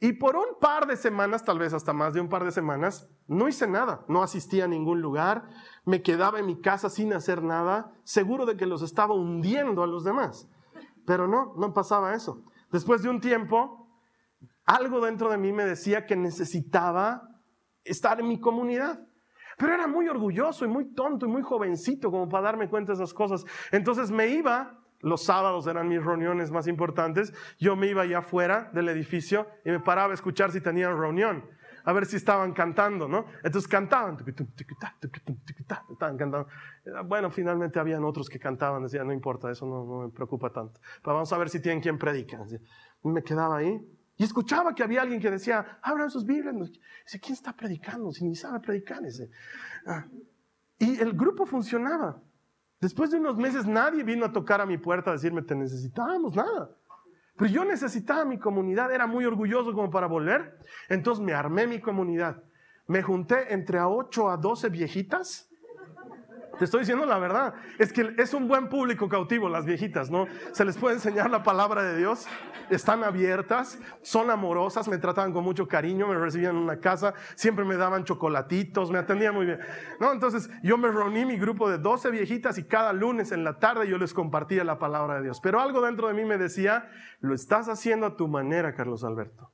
[0.01, 3.09] Y por un par de semanas, tal vez hasta más de un par de semanas,
[3.27, 5.49] no hice nada, no asistí a ningún lugar,
[5.83, 9.87] me quedaba en mi casa sin hacer nada, seguro de que los estaba hundiendo a
[9.87, 10.49] los demás.
[11.05, 12.43] Pero no, no pasaba eso.
[12.71, 13.89] Después de un tiempo,
[14.63, 17.23] algo dentro de mí me decía que necesitaba
[17.83, 19.05] estar en mi comunidad.
[19.57, 23.03] Pero era muy orgulloso y muy tonto y muy jovencito como para darme cuenta de
[23.03, 23.43] esas cosas.
[23.73, 28.69] Entonces me iba los sábados eran mis reuniones más importantes, yo me iba allá afuera
[28.73, 31.45] del edificio y me paraba a escuchar si tenían reunión,
[31.85, 33.25] a ver si estaban cantando, ¿no?
[33.43, 34.17] Entonces cantaban,
[35.57, 36.47] estaban cantando.
[37.05, 40.79] Bueno, finalmente habían otros que cantaban, decía, no importa, eso no, me preocupa tanto.
[41.01, 42.39] Pero vamos a ver si tienen quien predica.
[43.03, 43.79] Me quedaba ahí
[44.17, 46.53] y escuchaba que había alguien que decía, abran sus Biblias.
[46.55, 48.11] Dice, ¿quién está predicando?
[48.11, 49.03] Si ni sabe predicar.
[49.05, 49.29] Ese.
[49.87, 50.05] Ah.
[50.77, 52.21] Y el grupo funcionaba.
[52.79, 56.35] Después de unos meses nadie vino a tocar a mi puerta a decirme, te necesitábamos,
[56.35, 56.71] nada.
[57.35, 60.59] Pero yo necesitaba mi comunidad, era muy orgulloso como para volver.
[60.89, 62.43] Entonces me armé mi comunidad.
[62.87, 65.48] Me junté entre a 8 a 12 viejitas
[66.59, 67.53] te estoy diciendo la verdad.
[67.79, 70.27] Es que es un buen público cautivo, las viejitas, ¿no?
[70.51, 72.27] Se les puede enseñar la palabra de Dios.
[72.69, 77.63] Están abiertas, son amorosas, me trataban con mucho cariño, me recibían en una casa, siempre
[77.63, 79.59] me daban chocolatitos, me atendían muy bien.
[80.01, 80.11] ¿No?
[80.11, 83.87] Entonces yo me reuní mi grupo de 12 viejitas y cada lunes en la tarde
[83.87, 85.39] yo les compartía la palabra de Dios.
[85.41, 86.89] Pero algo dentro de mí me decía,
[87.21, 89.53] lo estás haciendo a tu manera, Carlos Alberto,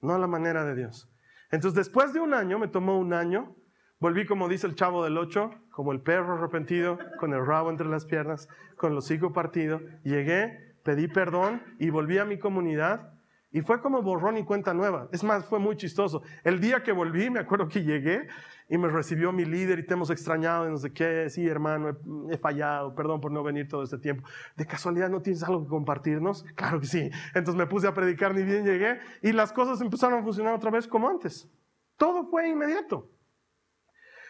[0.00, 1.12] no a la manera de Dios.
[1.50, 3.54] Entonces después de un año, me tomó un año,
[3.98, 7.88] Volví, como dice el chavo del 8, como el perro arrepentido, con el rabo entre
[7.88, 9.80] las piernas, con el hocico partido.
[10.04, 13.14] Llegué, pedí perdón y volví a mi comunidad.
[13.52, 15.08] Y fue como borrón y cuenta nueva.
[15.12, 16.22] Es más, fue muy chistoso.
[16.44, 18.28] El día que volví, me acuerdo que llegué
[18.68, 21.30] y me recibió mi líder y te hemos extrañado y no sé qué.
[21.30, 24.28] Sí, hermano, he, he, fallado, perdón por no venir todo este tiempo.
[24.56, 26.44] ¿De casualidad no tienes algo que compartirnos?
[26.54, 27.10] Claro que sí.
[27.28, 30.70] Entonces me puse a predicar, ni bien llegué y las cosas empezaron a funcionar otra
[30.70, 31.50] vez como antes.
[31.96, 33.15] Todo fue inmediato.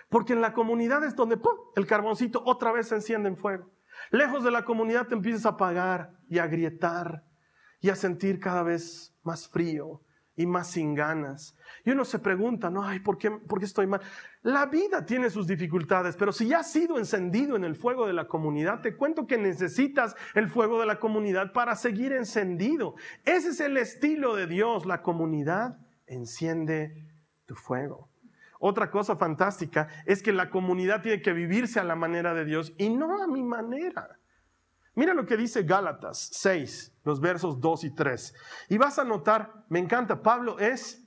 [0.09, 1.38] Porque en la comunidad es donde
[1.75, 3.71] el carboncito otra vez se enciende en fuego.
[4.11, 7.25] Lejos de la comunidad te empiezas a apagar y a agrietar
[7.81, 10.01] y a sentir cada vez más frío
[10.37, 11.57] y más sin ganas.
[11.85, 14.03] Y uno se pregunta, no, ay, ¿por qué, ¿por qué estoy mal?
[14.42, 18.12] La vida tiene sus dificultades, pero si ya has sido encendido en el fuego de
[18.12, 22.95] la comunidad, te cuento que necesitas el fuego de la comunidad para seguir encendido.
[23.25, 24.85] Ese es el estilo de Dios.
[24.85, 27.09] La comunidad enciende
[27.47, 28.11] tu fuego.
[28.59, 32.73] Otra cosa fantástica es que la comunidad tiene que vivirse a la manera de Dios
[32.79, 34.19] y no a mi manera.
[34.95, 38.35] Mira lo que dice Gálatas 6, los versos 2 y 3.
[38.71, 41.07] Y vas a notar, me encanta, Pablo es,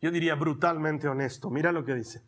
[0.00, 1.50] yo diría, brutalmente honesto.
[1.50, 2.26] Mira lo que dice.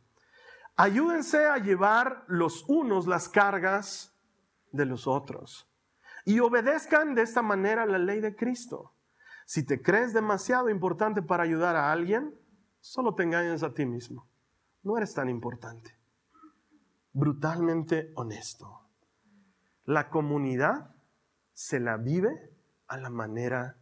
[0.77, 4.15] Ayúdense a llevar los unos las cargas
[4.71, 5.69] de los otros
[6.25, 8.93] y obedezcan de esta manera la ley de Cristo.
[9.47, 12.38] Si te crees demasiado importante para ayudar a alguien,
[12.81, 14.29] solo te engañas a ti mismo.
[14.83, 15.97] No eres tan importante.
[17.13, 18.81] Brutalmente honesto.
[19.85, 20.95] La comunidad
[21.53, 22.53] se la vive
[22.87, 23.77] a la manera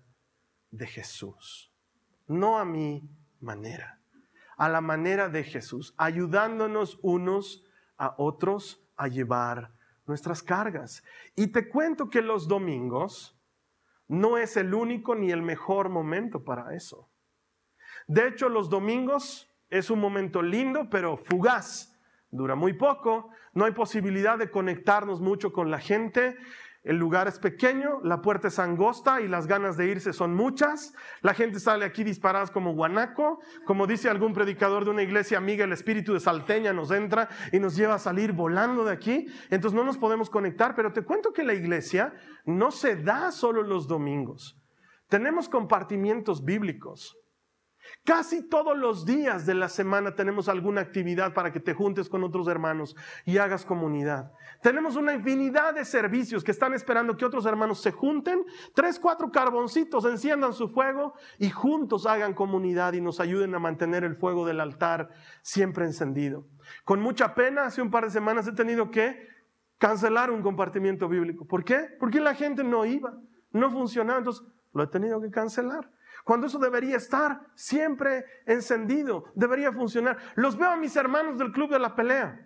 [0.70, 1.72] de Jesús,
[2.26, 3.08] no a mi
[3.40, 4.00] manera,
[4.56, 7.64] a la manera de Jesús, ayudándonos unos
[7.98, 9.74] a otros a llevar
[10.06, 11.02] nuestras cargas.
[11.34, 13.38] Y te cuento que los domingos
[14.08, 17.10] no es el único ni el mejor momento para eso.
[18.06, 21.92] De hecho, los domingos es un momento lindo, pero fugaz.
[22.30, 26.36] Dura muy poco, no hay posibilidad de conectarnos mucho con la gente.
[26.86, 30.94] El lugar es pequeño, la puerta es angosta y las ganas de irse son muchas.
[31.20, 33.40] La gente sale aquí disparada como guanaco.
[33.64, 37.58] Como dice algún predicador de una iglesia amiga, el espíritu de salteña nos entra y
[37.58, 39.26] nos lleva a salir volando de aquí.
[39.50, 42.14] Entonces no nos podemos conectar, pero te cuento que la iglesia
[42.44, 44.56] no se da solo los domingos.
[45.08, 47.16] Tenemos compartimientos bíblicos.
[48.04, 52.22] Casi todos los días de la semana tenemos alguna actividad para que te juntes con
[52.22, 52.94] otros hermanos
[53.24, 54.32] y hagas comunidad.
[54.62, 58.44] Tenemos una infinidad de servicios que están esperando que otros hermanos se junten,
[58.74, 64.04] tres, cuatro carboncitos, enciendan su fuego y juntos hagan comunidad y nos ayuden a mantener
[64.04, 65.10] el fuego del altar
[65.42, 66.46] siempre encendido.
[66.84, 69.26] Con mucha pena, hace un par de semanas he tenido que
[69.78, 71.46] cancelar un compartimiento bíblico.
[71.46, 71.88] ¿Por qué?
[71.98, 73.18] Porque la gente no iba,
[73.50, 75.90] no funcionaba, entonces lo he tenido que cancelar
[76.26, 80.18] cuando eso debería estar siempre encendido, debería funcionar.
[80.34, 82.44] Los veo a mis hermanos del club de la pelea.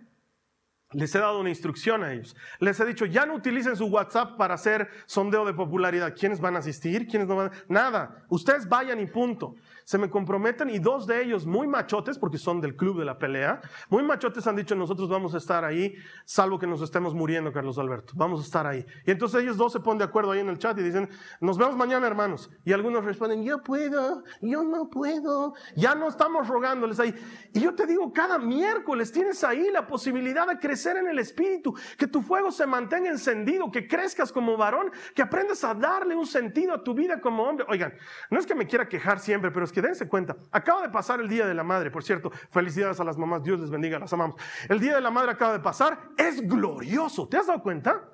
[0.93, 2.35] Les he dado una instrucción a ellos.
[2.59, 6.13] Les he dicho, ya no utilicen su WhatsApp para hacer sondeo de popularidad.
[6.17, 7.07] ¿Quiénes van a asistir?
[7.07, 7.51] ¿Quiénes no van?
[7.67, 8.25] Nada.
[8.29, 9.55] Ustedes vayan y punto
[9.91, 13.17] se me comprometen y dos de ellos muy machotes, porque son del club de la
[13.17, 17.51] pelea, muy machotes han dicho, nosotros vamos a estar ahí, salvo que nos estemos muriendo,
[17.51, 18.85] Carlos Alberto, vamos a estar ahí.
[19.05, 21.09] Y entonces ellos dos se ponen de acuerdo ahí en el chat y dicen,
[21.41, 22.49] nos vemos mañana hermanos.
[22.63, 27.13] Y algunos responden, yo puedo, yo no puedo, ya no estamos rogándoles ahí.
[27.53, 31.75] Y yo te digo, cada miércoles tienes ahí la posibilidad de crecer en el espíritu,
[31.97, 36.25] que tu fuego se mantenga encendido, que crezcas como varón, que aprendas a darle un
[36.25, 37.65] sentido a tu vida como hombre.
[37.69, 37.93] Oigan,
[38.29, 41.19] no es que me quiera quejar siempre, pero es que dense cuenta, acaba de pasar
[41.19, 44.11] el Día de la Madre, por cierto, felicidades a las mamás, Dios les bendiga, las
[44.13, 44.35] amamos.
[44.67, 48.09] El Día de la Madre acaba de pasar, es glorioso, ¿te has dado cuenta?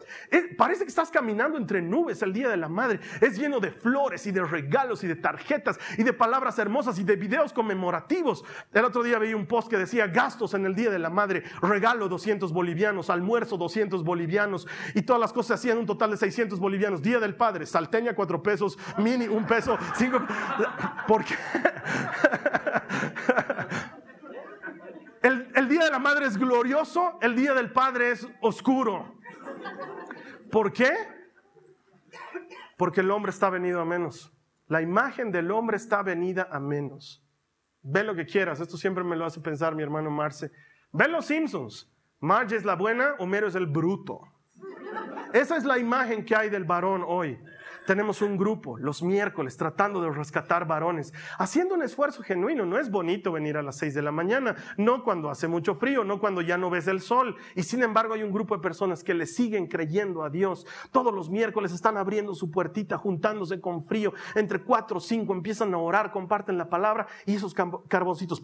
[0.57, 4.25] parece que estás caminando entre nubes el Día de la Madre, es lleno de flores
[4.27, 8.43] y de regalos y de tarjetas y de palabras hermosas y de videos conmemorativos.
[8.73, 11.43] El otro día vi un post que decía gastos en el Día de la Madre,
[11.61, 16.59] regalo 200 bolivianos, almuerzo 200 bolivianos y todas las cosas hacían un total de 600
[16.59, 17.01] bolivianos.
[17.01, 20.19] Día del Padre, salteña 4 pesos, mini un peso, 5.
[21.07, 21.35] ¿Por qué?
[25.23, 29.19] El, día de la madre es glorioso, el día del padre es oscuro.
[30.51, 30.93] ¿Por qué?
[32.77, 34.31] Porque el hombre está venido a menos.
[34.67, 37.25] La imagen del hombre está venida a menos.
[37.81, 40.51] Ve lo que quieras, esto siempre me lo hace pensar mi hermano Marce.
[40.93, 41.91] Ve los Simpsons.
[42.19, 44.21] Marge es la buena, Homero es el bruto.
[45.33, 47.37] Esa es la imagen que hay del varón hoy
[47.87, 52.65] tenemos un grupo los miércoles tratando de rescatar varones, haciendo un esfuerzo genuino.
[52.65, 56.03] No es bonito venir a las 6 de la mañana, no cuando hace mucho frío,
[56.03, 57.37] no cuando ya no ves el sol.
[57.55, 60.67] Y sin embargo hay un grupo de personas que le siguen creyendo a Dios.
[60.91, 64.13] Todos los miércoles están abriendo su puertita, juntándose con frío.
[64.35, 67.55] Entre 4 o 5 empiezan a orar, comparten la palabra y esos
[67.87, 68.43] carboncitos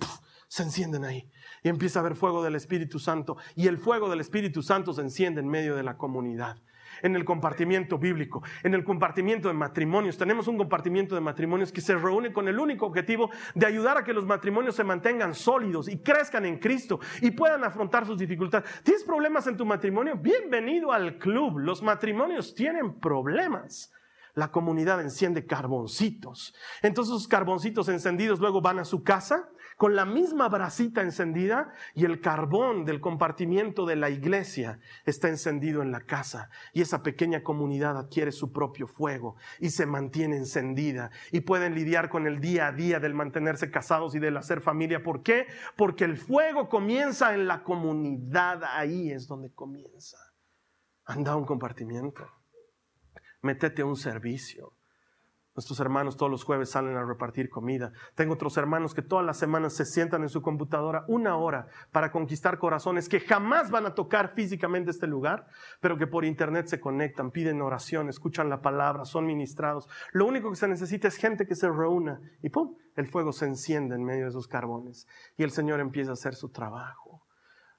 [0.53, 1.27] se encienden ahí.
[1.63, 3.37] Y empieza a haber fuego del Espíritu Santo.
[3.55, 6.57] Y el fuego del Espíritu Santo se enciende en medio de la comunidad
[7.01, 10.15] en el compartimiento bíblico, en el compartimiento de matrimonios.
[10.15, 14.03] Tenemos un compartimiento de matrimonios que se reúne con el único objetivo de ayudar a
[14.03, 18.69] que los matrimonios se mantengan sólidos y crezcan en Cristo y puedan afrontar sus dificultades.
[18.83, 20.15] ¿Tienes problemas en tu matrimonio?
[20.15, 21.57] Bienvenido al club.
[21.57, 23.91] Los matrimonios tienen problemas
[24.35, 26.55] la comunidad enciende carboncitos.
[26.81, 32.05] Entonces esos carboncitos encendidos luego van a su casa con la misma brasita encendida y
[32.05, 37.43] el carbón del compartimiento de la iglesia está encendido en la casa y esa pequeña
[37.43, 42.67] comunidad adquiere su propio fuego y se mantiene encendida y pueden lidiar con el día
[42.67, 45.03] a día del mantenerse casados y del hacer familia.
[45.03, 45.47] ¿Por qué?
[45.75, 50.17] Porque el fuego comienza en la comunidad, ahí es donde comienza.
[51.05, 52.25] Anda un compartimiento,
[53.41, 54.73] métete a un servicio
[55.55, 57.91] Nuestros hermanos todos los jueves salen a repartir comida.
[58.15, 62.11] Tengo otros hermanos que todas las semanas se sientan en su computadora una hora para
[62.11, 65.45] conquistar corazones que jamás van a tocar físicamente este lugar,
[65.79, 69.87] pero que por internet se conectan, piden oración, escuchan la palabra, son ministrados.
[70.11, 72.75] Lo único que se necesita es gente que se reúna y ¡pum!
[72.95, 76.33] El fuego se enciende en medio de esos carbones y el Señor empieza a hacer
[76.33, 77.21] su trabajo.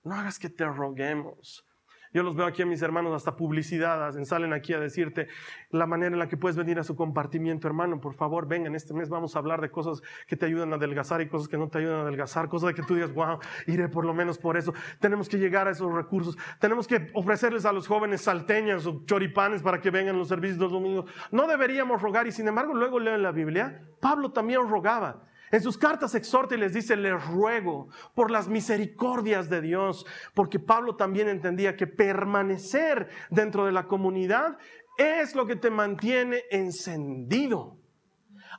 [0.05, 1.65] No hagas que te roguemos.
[2.15, 5.27] Yo los veo aquí a mis hermanos, hasta publicidad, salen aquí a decirte
[5.71, 8.95] la manera en la que puedes venir a su compartimiento, hermano, por favor, vengan, este
[8.95, 11.69] mes vamos a hablar de cosas que te ayudan a adelgazar y cosas que no
[11.69, 14.57] te ayudan a adelgazar, cosas de que tú digas, wow, iré por lo menos por
[14.57, 14.73] eso.
[15.01, 19.61] Tenemos que llegar a esos recursos, tenemos que ofrecerles a los jóvenes salteñas o choripanes
[19.61, 21.11] para que vengan los servicios los domingos.
[21.33, 25.34] No deberíamos rogar y sin embargo luego leo en la Biblia, Pablo también rogaba.
[25.51, 30.59] En sus cartas exhorta y les dice, les ruego por las misericordias de Dios, porque
[30.59, 34.59] Pablo también entendía que permanecer dentro de la comunidad
[34.97, 37.79] es lo que te mantiene encendido.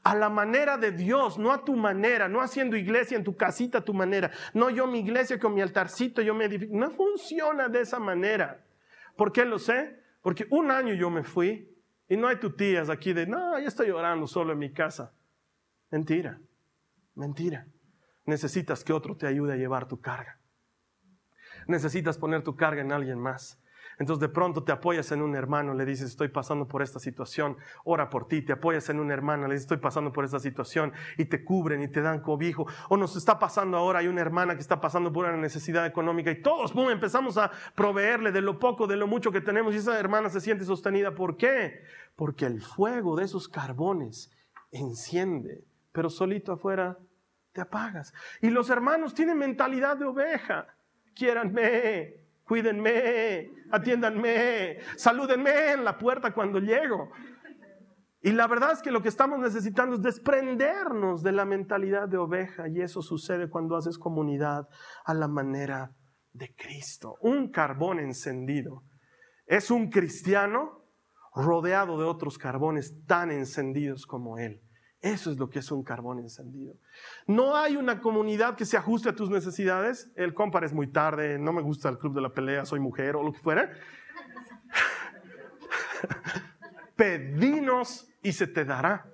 [0.04, 3.80] A la manera de Dios, no a tu manera, no haciendo iglesia en tu casita
[3.80, 6.76] a tu manera, no yo mi iglesia con mi altarcito, yo me edifico.
[6.76, 8.64] No funciona de esa manera.
[9.16, 10.00] ¿Por qué lo sé?
[10.22, 11.74] Porque un año yo me fui
[12.08, 15.14] y no hay tu tías aquí de, no, yo estoy orando solo en mi casa.
[15.90, 16.40] Mentira.
[17.16, 17.68] Mentira.
[18.26, 20.40] Necesitas que otro te ayude a llevar tu carga.
[21.68, 23.62] Necesitas poner tu carga en alguien más.
[23.98, 27.58] Entonces de pronto te apoyas en un hermano, le dices, estoy pasando por esta situación,
[27.84, 30.92] ora por ti, te apoyas en un hermano, le dices, estoy pasando por esta situación
[31.18, 32.66] y te cubren y te dan cobijo.
[32.90, 36.32] O nos está pasando ahora, hay una hermana que está pasando por una necesidad económica
[36.32, 39.78] y todos boom, empezamos a proveerle de lo poco, de lo mucho que tenemos y
[39.78, 41.16] esa hermana se siente sostenida.
[41.16, 41.82] ¿Por qué?
[42.16, 44.32] Porque el fuego de esos carbones
[44.72, 46.98] enciende, pero solito afuera
[47.56, 48.14] te apagas.
[48.42, 50.68] Y los hermanos tienen mentalidad de oveja.
[51.16, 57.10] Quiéranme, cuídenme, atiéndanme, salúdenme en la puerta cuando llego.
[58.22, 62.18] Y la verdad es que lo que estamos necesitando es desprendernos de la mentalidad de
[62.18, 64.68] oveja y eso sucede cuando haces comunidad
[65.06, 65.96] a la manera
[66.34, 67.16] de Cristo.
[67.22, 68.84] Un carbón encendido
[69.46, 70.84] es un cristiano
[71.34, 74.65] rodeado de otros carbones tan encendidos como él.
[75.06, 76.74] Eso es lo que es un carbón encendido.
[77.28, 80.12] No hay una comunidad que se ajuste a tus necesidades.
[80.16, 83.16] El compar es muy tarde, no me gusta el club de la pelea, soy mujer
[83.16, 83.72] o lo que fuera.
[86.96, 89.08] Pedinos y se te dará.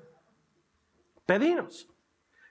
[1.25, 1.89] Pedinos.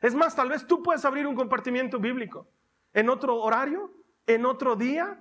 [0.02, 2.46] Es más, tal vez tú puedes abrir un compartimiento bíblico
[2.92, 3.90] en otro horario,
[4.26, 5.18] en otro día,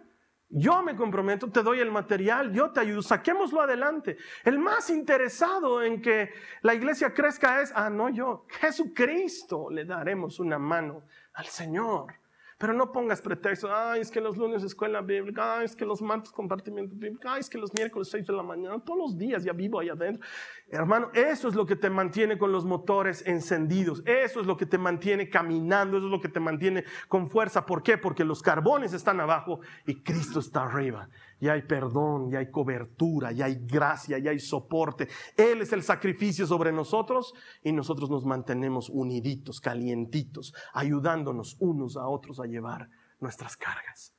[0.50, 4.18] yo me comprometo, te doy el material, yo te ayudo, saquémoslo adelante.
[4.44, 6.32] El más interesado en que
[6.64, 12.16] la iglesia crezca es, ah, no yo, Jesucristo, le daremos una mano al Señor.
[12.58, 16.02] Pero no pongas pretextos, ay, es que los lunes escuela bíblica, ay, es que los
[16.02, 19.46] martes compartimiento bíblico, ay, es que los miércoles 6 de la mañana, todos los días
[19.46, 20.28] ya vivo ahí adentro.
[20.72, 24.68] Hermano, eso es lo que te mantiene con los motores encendidos, eso es lo que
[24.68, 27.66] te mantiene caminando, eso es lo que te mantiene con fuerza.
[27.66, 27.98] ¿Por qué?
[27.98, 33.32] Porque los carbones están abajo y Cristo está arriba y hay perdón, y hay cobertura,
[33.32, 35.08] y hay gracia, y hay soporte.
[35.38, 42.08] Él es el sacrificio sobre nosotros y nosotros nos mantenemos uniditos, calientitos, ayudándonos unos a
[42.08, 44.14] otros a llevar nuestras cargas.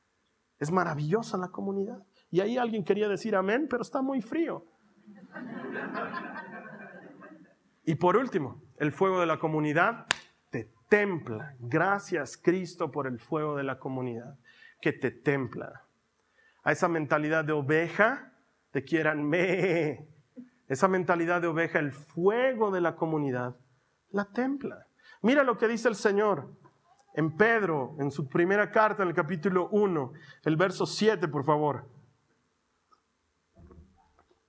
[0.59, 2.03] Es maravillosa la comunidad.
[2.31, 4.65] Y ahí alguien quería decir amén, pero está muy frío.
[7.85, 10.07] Y por último, el fuego de la comunidad
[10.51, 11.55] te templa.
[11.59, 14.39] Gracias Cristo por el fuego de la comunidad
[14.81, 15.85] que te templa
[16.63, 18.33] a esa mentalidad de oveja,
[18.71, 20.07] te quieran me.
[20.69, 23.57] Esa mentalidad de oveja, el fuego de la comunidad,
[24.11, 24.87] la templa.
[25.23, 26.49] Mira lo que dice el Señor
[27.15, 30.13] en Pedro, en su primera carta, en el capítulo 1,
[30.45, 31.89] el verso 7, por favor.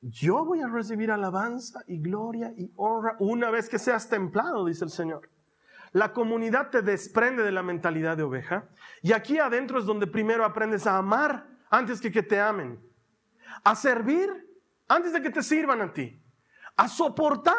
[0.00, 4.84] Yo voy a recibir alabanza y gloria y honra una vez que seas templado, dice
[4.84, 5.30] el Señor.
[5.92, 8.68] La comunidad te desprende de la mentalidad de oveja
[9.02, 12.80] y aquí adentro es donde primero aprendes a amar antes que que te amen.
[13.64, 14.28] A servir
[14.86, 16.22] antes de que te sirvan a ti.
[16.76, 17.54] A soportar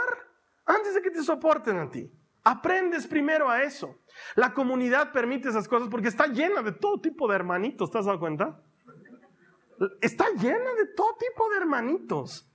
[0.66, 2.10] antes de que te soporten a ti.
[2.44, 4.00] Aprendes primero a eso.
[4.36, 7.92] La comunidad permite esas cosas porque está llena de todo tipo de hermanitos.
[7.92, 8.62] ¿Te has dado cuenta?
[10.02, 12.50] Está llena de todo tipo de hermanitos.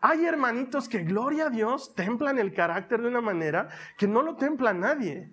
[0.00, 3.68] Hay hermanitos que, gloria a Dios, templan el carácter de una manera
[3.98, 5.30] que no lo templa nadie.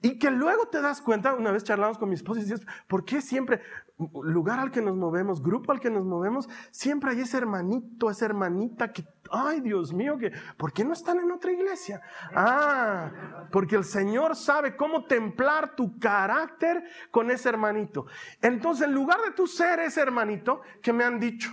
[0.00, 3.04] Y que luego te das cuenta, una vez charlamos con mi esposa y dices, ¿por
[3.04, 3.60] qué siempre,
[3.98, 8.26] lugar al que nos movemos, grupo al que nos movemos, siempre hay ese hermanito, esa
[8.26, 12.02] hermanita que, ay Dios mío, que, ¿por qué no están en otra iglesia?
[12.34, 18.06] Ah, porque el Señor sabe cómo templar tu carácter con ese hermanito.
[18.42, 21.50] Entonces, en lugar de tú ser ese hermanito que me han dicho,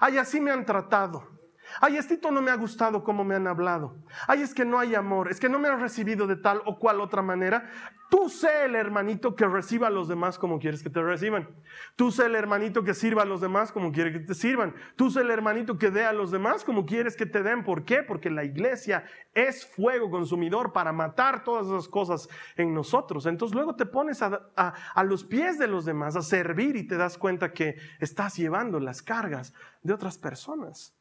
[0.00, 1.35] ay, así me han tratado.
[1.80, 3.96] Ay, estito no me ha gustado cómo me han hablado.
[4.26, 6.78] Ay, es que no hay amor, es que no me han recibido de tal o
[6.78, 7.70] cual otra manera.
[8.08, 11.48] Tú sé el hermanito que reciba a los demás como quieres que te reciban.
[11.96, 14.74] Tú sé el hermanito que sirva a los demás como quieres que te sirvan.
[14.94, 17.64] Tú sé el hermanito que dé a los demás como quieres que te den.
[17.64, 18.04] ¿Por qué?
[18.04, 19.04] Porque la iglesia
[19.34, 23.26] es fuego consumidor para matar todas esas cosas en nosotros.
[23.26, 27.18] Entonces luego te pones a los pies de los demás a servir y te das
[27.18, 29.52] cuenta que estás llevando las cargas
[29.82, 30.95] de otras personas.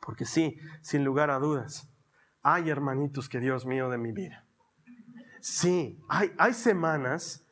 [0.00, 1.88] Porque sí, sin lugar a dudas,
[2.42, 4.44] hay hermanitos que Dios mío de mi vida.
[5.40, 7.46] Sí, hay, hay semanas,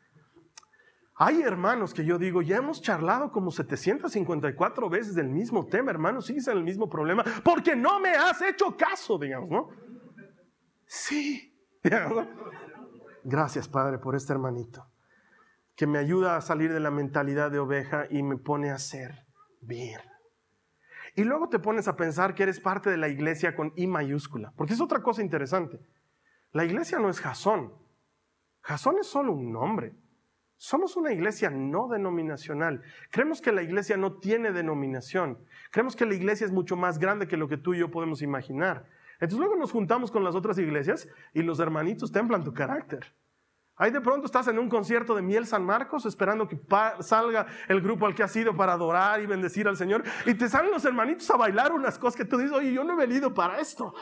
[1.15, 6.21] hay hermanos que yo digo, ya hemos charlado como 754 veces del mismo tema, hermano,
[6.21, 9.69] sigues en el mismo problema, porque no me has hecho caso, digamos, ¿no?
[10.87, 11.57] Sí,
[13.25, 14.87] Gracias, Padre, por este hermanito,
[15.75, 20.01] que me ayuda a salir de la mentalidad de oveja y me pone a servir.
[21.17, 24.53] Y luego te pones a pensar que eres parte de la iglesia con I mayúscula,
[24.55, 25.81] porque es otra cosa interesante.
[26.53, 27.73] La iglesia no es Jasón.
[28.61, 29.97] Jasón es solo un nombre.
[30.59, 32.83] Somos una iglesia no denominacional.
[33.11, 35.39] Creemos que la iglesia no tiene denominación.
[35.71, 38.21] Creemos que la iglesia es mucho más grande que lo que tú y yo podemos
[38.21, 38.87] imaginar.
[39.15, 43.15] Entonces luego nos juntamos con las otras iglesias y los hermanitos templan tu carácter.
[43.79, 46.59] Ahí de pronto estás en un concierto de Miel San Marcos esperando que
[47.01, 50.03] salga el grupo al que has ido para adorar y bendecir al Señor.
[50.25, 52.95] Y te salen los hermanitos a bailar unas cosas que tú dices, oye, yo no
[52.95, 53.93] he venido para esto.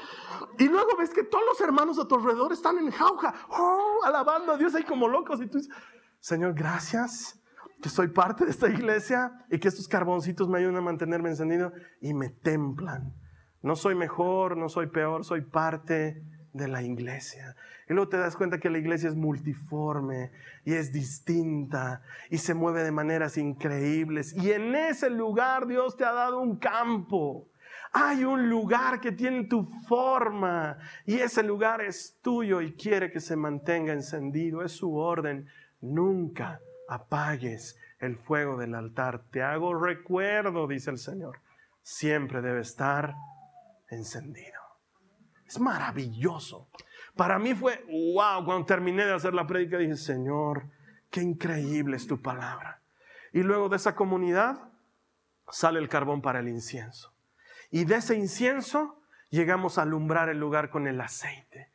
[0.59, 4.53] Y luego ves que todos los hermanos a tu alrededor están en jauja, oh, alabando
[4.53, 5.41] a Dios ahí como locos.
[5.41, 5.75] Y tú dices,
[6.21, 7.43] Señor, gracias
[7.83, 11.73] que soy parte de esta iglesia y que estos carboncitos me ayudan a mantenerme encendido
[12.01, 13.13] y me templan.
[13.61, 16.23] No soy mejor, no soy peor, soy parte
[16.55, 17.55] de la iglesia.
[17.89, 20.31] Y luego te das cuenta que la iglesia es multiforme
[20.65, 22.01] y es distinta
[22.31, 24.33] y se mueve de maneras increíbles.
[24.35, 27.49] Y en ese lugar Dios te ha dado un campo.
[27.93, 33.21] Hay un lugar que tiene tu forma y ese lugar es tuyo y quiere que
[33.21, 34.63] se mantenga encendido.
[34.63, 35.47] Es su orden.
[35.81, 39.25] Nunca apagues el fuego del altar.
[39.31, 41.41] Te hago recuerdo, dice el Señor.
[41.83, 43.15] Siempre debe estar
[43.91, 44.54] encendido.
[45.47, 46.69] Es maravilloso.
[47.17, 50.69] Para mí fue, wow, cuando terminé de hacer la prédica dije, Señor,
[51.11, 52.81] qué increíble es tu palabra.
[53.33, 54.71] Y luego de esa comunidad
[55.49, 57.13] sale el carbón para el incienso.
[57.71, 61.71] Y de ese incienso llegamos a alumbrar el lugar con el aceite.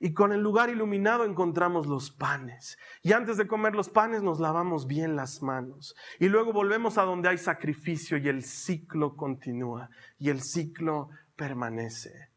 [0.00, 2.76] Y con el lugar iluminado encontramos los panes.
[3.02, 5.94] Y antes de comer los panes nos lavamos bien las manos.
[6.18, 9.90] Y luego volvemos a donde hay sacrificio y el ciclo continúa.
[10.18, 12.31] Y el ciclo permanece.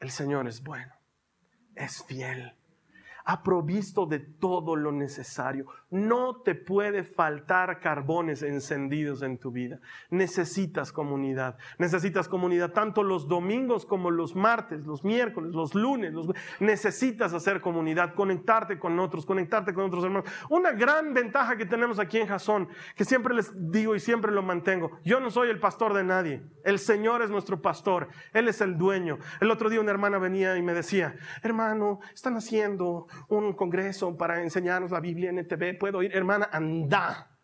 [0.00, 0.92] El Señor es bueno,
[1.74, 2.54] es fiel
[3.24, 5.66] ha provisto de todo lo necesario.
[5.94, 9.78] No te puede faltar carbones encendidos en tu vida.
[10.10, 11.56] Necesitas comunidad.
[11.78, 16.12] Necesitas comunidad tanto los domingos como los martes, los miércoles, los lunes.
[16.58, 20.28] Necesitas hacer comunidad, conectarte con otros, conectarte con otros hermanos.
[20.50, 24.42] Una gran ventaja que tenemos aquí en Jasón, que siempre les digo y siempre lo
[24.42, 24.98] mantengo.
[25.04, 26.42] Yo no soy el pastor de nadie.
[26.64, 28.08] El Señor es nuestro pastor.
[28.32, 29.20] Él es el dueño.
[29.40, 31.14] El otro día una hermana venía y me decía,
[31.44, 37.38] hermano, están haciendo un congreso para enseñarnos la Biblia en TV, puedo ir, hermana, anda.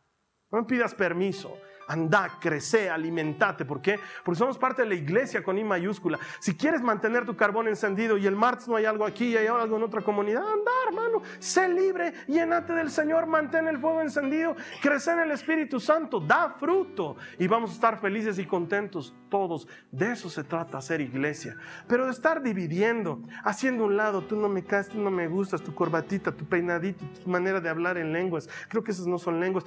[0.51, 1.59] No me pidas permiso.
[1.91, 3.65] Anda, crece, alimentate.
[3.65, 3.99] ¿Por qué?
[4.25, 6.21] Porque somos parte de la iglesia con I mayúscula.
[6.39, 9.49] Si quieres mantener tu carbón encendido y el martes no hay algo aquí y hay
[9.49, 11.23] algo en otra comunidad, anda, hermano.
[11.41, 16.55] Sé libre, llénate del Señor, mantén el fuego encendido, crece en el Espíritu Santo, da
[16.61, 19.67] fruto y vamos a estar felices y contentos todos.
[19.91, 21.57] De eso se trata ser iglesia.
[21.89, 25.61] Pero de estar dividiendo, haciendo un lado, tú no me caes, tú no me gustas,
[25.61, 28.49] tu corbatita, tu peinadito, tu manera de hablar en lenguas.
[28.69, 29.65] Creo que esas no son lenguas.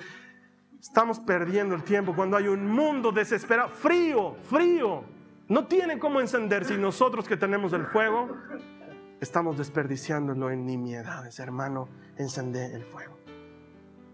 [0.83, 5.05] Estamos perdiendo el tiempo cuando hay un mundo desesperado, frío, frío.
[5.47, 8.35] No tiene cómo encenderse y nosotros que tenemos el fuego
[9.21, 11.87] estamos desperdiciándolo en nimiedades, hermano.
[12.17, 13.17] Encende el fuego.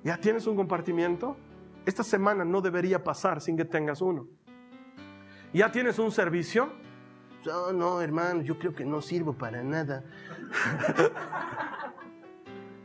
[0.03, 1.37] ¿Ya tienes un compartimiento?
[1.87, 4.27] Esta semana no debería pasar sin que tengas uno.
[5.51, 6.71] ¿Ya tienes un servicio?
[7.47, 10.03] No, no, hermano, yo creo que no sirvo para nada.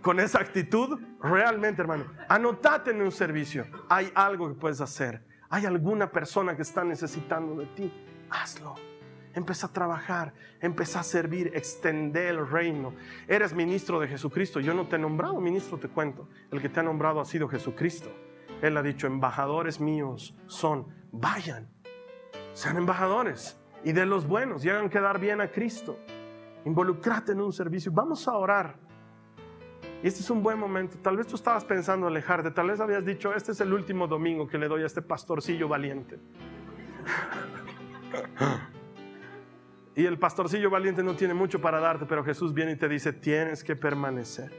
[0.05, 3.65] con esa actitud, realmente, hermano, anotate en un servicio.
[3.89, 5.25] Hay algo que puedes hacer.
[5.49, 7.93] Hay alguna persona que está necesitando de ti.
[8.29, 8.75] hazlo.
[9.33, 12.93] Empieza a trabajar, empieza a servir, extender el reino.
[13.27, 14.61] Eres ministro de Jesucristo.
[14.61, 16.29] Yo no te he nombrado ministro, te cuento.
[16.51, 18.11] El que te ha nombrado ha sido Jesucristo.
[18.61, 21.67] Él ha dicho, embajadores míos son, vayan,
[22.53, 25.99] sean embajadores y de los buenos y hagan quedar bien a Cristo.
[26.67, 27.91] Involucrate en un servicio.
[27.91, 28.84] Vamos a orar.
[30.05, 30.99] Y este es un buen momento.
[30.99, 32.51] Tal vez tú estabas pensando alejarte.
[32.51, 35.67] Tal vez habías dicho, este es el último domingo que le doy a este pastorcillo
[35.67, 36.19] valiente.
[39.97, 43.13] Y el pastorcillo valiente no tiene mucho para darte, pero Jesús viene y te dice,
[43.13, 44.51] tienes que permanecer.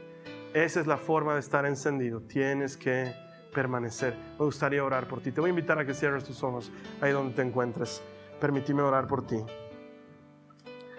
[0.54, 2.22] Esa es la forma de estar encendido.
[2.22, 3.12] Tienes que
[3.52, 4.16] permanecer.
[4.38, 5.32] Me gustaría orar por ti.
[5.32, 6.72] Te voy a invitar a que cierres tus ojos
[7.02, 8.02] ahí donde te encuentres.
[8.40, 9.36] Permíteme orar por ti.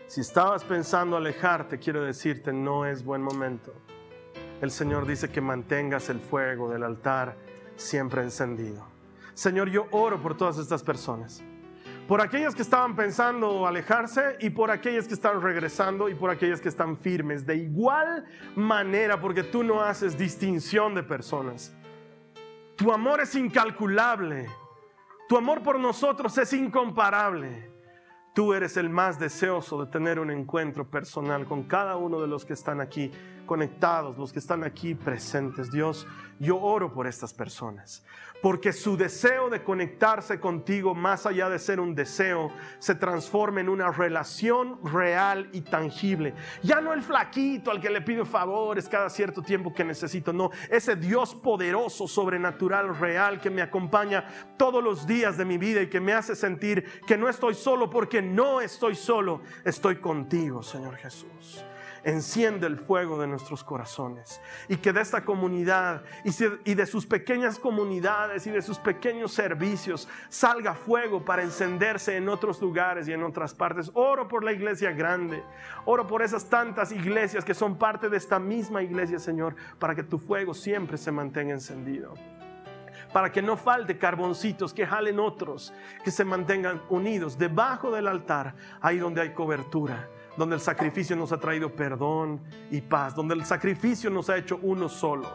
[0.05, 3.73] Si estabas pensando alejarte, quiero decirte, no es buen momento.
[4.61, 7.35] El Señor dice que mantengas el fuego del altar
[7.75, 8.85] siempre encendido.
[9.33, 11.43] Señor, yo oro por todas estas personas
[12.07, 16.61] por aquellas que estaban pensando alejarse y por aquellas que están regresando y por aquellas
[16.61, 17.45] que están firmes.
[17.45, 21.75] De igual manera, porque tú no haces distinción de personas.
[22.77, 24.47] Tu amor es incalculable.
[25.27, 27.69] Tu amor por nosotros es incomparable.
[28.33, 32.45] Tú eres el más deseoso de tener un encuentro personal con cada uno de los
[32.45, 33.11] que están aquí
[33.47, 35.71] conectados, los que están aquí presentes.
[35.71, 36.05] Dios,
[36.39, 38.03] yo oro por estas personas,
[38.43, 43.69] porque su deseo de conectarse contigo, más allá de ser un deseo, se transforma en
[43.69, 46.35] una relación real y tangible.
[46.61, 50.51] Ya no el flaquito al que le pido favores cada cierto tiempo que necesito, no,
[50.69, 54.27] ese Dios poderoso, sobrenatural, real, que me acompaña
[54.57, 57.89] todos los días de mi vida y que me hace sentir que no estoy solo
[57.89, 61.63] porque no estoy solo, estoy contigo, Señor Jesús
[62.07, 64.39] enciende el fuego de nuestros corazones
[64.69, 70.07] y que de esta comunidad y de sus pequeñas comunidades y de sus pequeños servicios
[70.29, 73.91] salga fuego para encenderse en otros lugares y en otras partes.
[73.93, 75.43] Oro por la iglesia grande,
[75.83, 80.03] oro por esas tantas iglesias que son parte de esta misma iglesia, Señor, para que
[80.03, 82.13] tu fuego siempre se mantenga encendido
[83.13, 88.53] para que no falte carboncitos, que jalen otros, que se mantengan unidos debajo del altar,
[88.81, 93.45] ahí donde hay cobertura, donde el sacrificio nos ha traído perdón y paz, donde el
[93.45, 95.29] sacrificio nos ha hecho uno solo.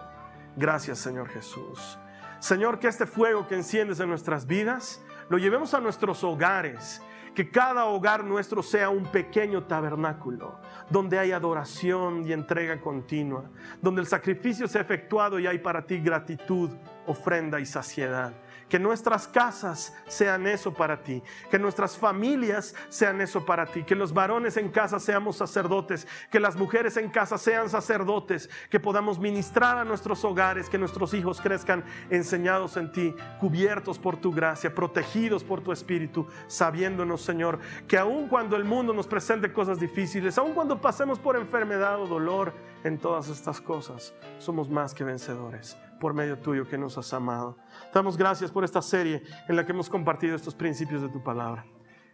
[0.57, 1.99] Gracias Señor Jesús.
[2.39, 7.01] Señor, que este fuego que enciendes en nuestras vidas lo llevemos a nuestros hogares,
[7.35, 10.59] que cada hogar nuestro sea un pequeño tabernáculo,
[10.91, 13.45] donde hay adoración y entrega continua,
[13.81, 16.71] donde el sacrificio sea efectuado y hay para ti gratitud,
[17.07, 18.35] ofrenda y saciedad.
[18.73, 21.23] Que nuestras casas sean eso para ti.
[21.51, 23.83] Que nuestras familias sean eso para ti.
[23.83, 26.09] Que los varones en casa seamos sacerdotes.
[26.31, 28.49] Que las mujeres en casa sean sacerdotes.
[28.71, 30.71] Que podamos ministrar a nuestros hogares.
[30.71, 36.27] Que nuestros hijos crezcan enseñados en ti, cubiertos por tu gracia, protegidos por tu espíritu,
[36.47, 41.37] sabiéndonos, Señor, que aun cuando el mundo nos presente cosas difíciles, aun cuando pasemos por
[41.37, 42.55] enfermedad o dolor,
[42.85, 47.57] en todas estas cosas somos más que vencedores por medio tuyo que nos has amado.
[47.95, 51.65] Damos gracias por esta serie en la que hemos compartido estos principios de tu palabra.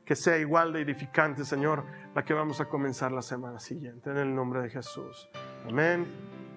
[0.04, 4.10] Que sea igual de edificante, Señor, la que vamos a comenzar la semana siguiente.
[4.10, 5.30] En el nombre de Jesús.
[5.66, 6.47] Amén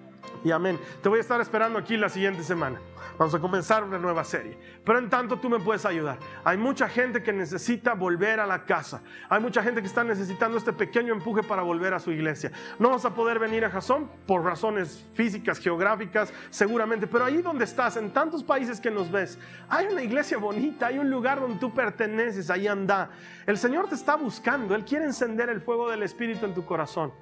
[0.44, 0.78] y amén.
[1.02, 2.80] Te voy a estar esperando aquí la siguiente semana.
[3.18, 4.58] Vamos a comenzar una nueva serie.
[4.84, 6.18] Pero en tanto tú me puedes ayudar.
[6.44, 9.02] Hay mucha gente que necesita volver a la casa.
[9.28, 12.50] Hay mucha gente que está necesitando este pequeño empuje para volver a su iglesia.
[12.78, 17.06] No vas a poder venir a Jasón por razones físicas, geográficas, seguramente.
[17.06, 20.98] Pero ahí donde estás, en tantos países que nos ves, hay una iglesia bonita, hay
[20.98, 23.10] un lugar donde tú perteneces, ahí anda.
[23.46, 24.74] El Señor te está buscando.
[24.74, 27.12] Él quiere encender el fuego del Espíritu en tu corazón.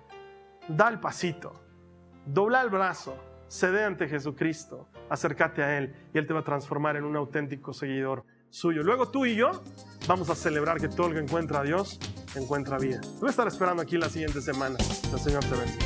[0.69, 1.70] Da el pasito
[2.27, 3.17] dobla el brazo,
[3.49, 7.73] cede ante Jesucristo, acércate a Él y Él te va a transformar en un auténtico
[7.73, 8.83] seguidor suyo.
[8.83, 9.63] Luego tú y yo
[10.07, 11.99] vamos a celebrar que todo el que encuentra a Dios
[12.35, 13.01] encuentra vida.
[13.19, 14.77] Voy a estar esperando aquí la siguiente semana.
[15.13, 15.85] El Señor te bendiga.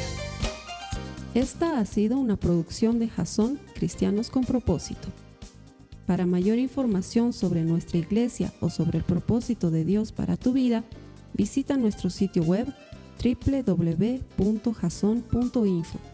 [1.35, 5.09] Esta ha sido una producción de Jason Cristianos con Propósito.
[6.07, 10.85] Para mayor información sobre nuestra iglesia o sobre el propósito de Dios para tu vida,
[11.33, 12.73] visita nuestro sitio web
[13.23, 16.14] www.jason.info.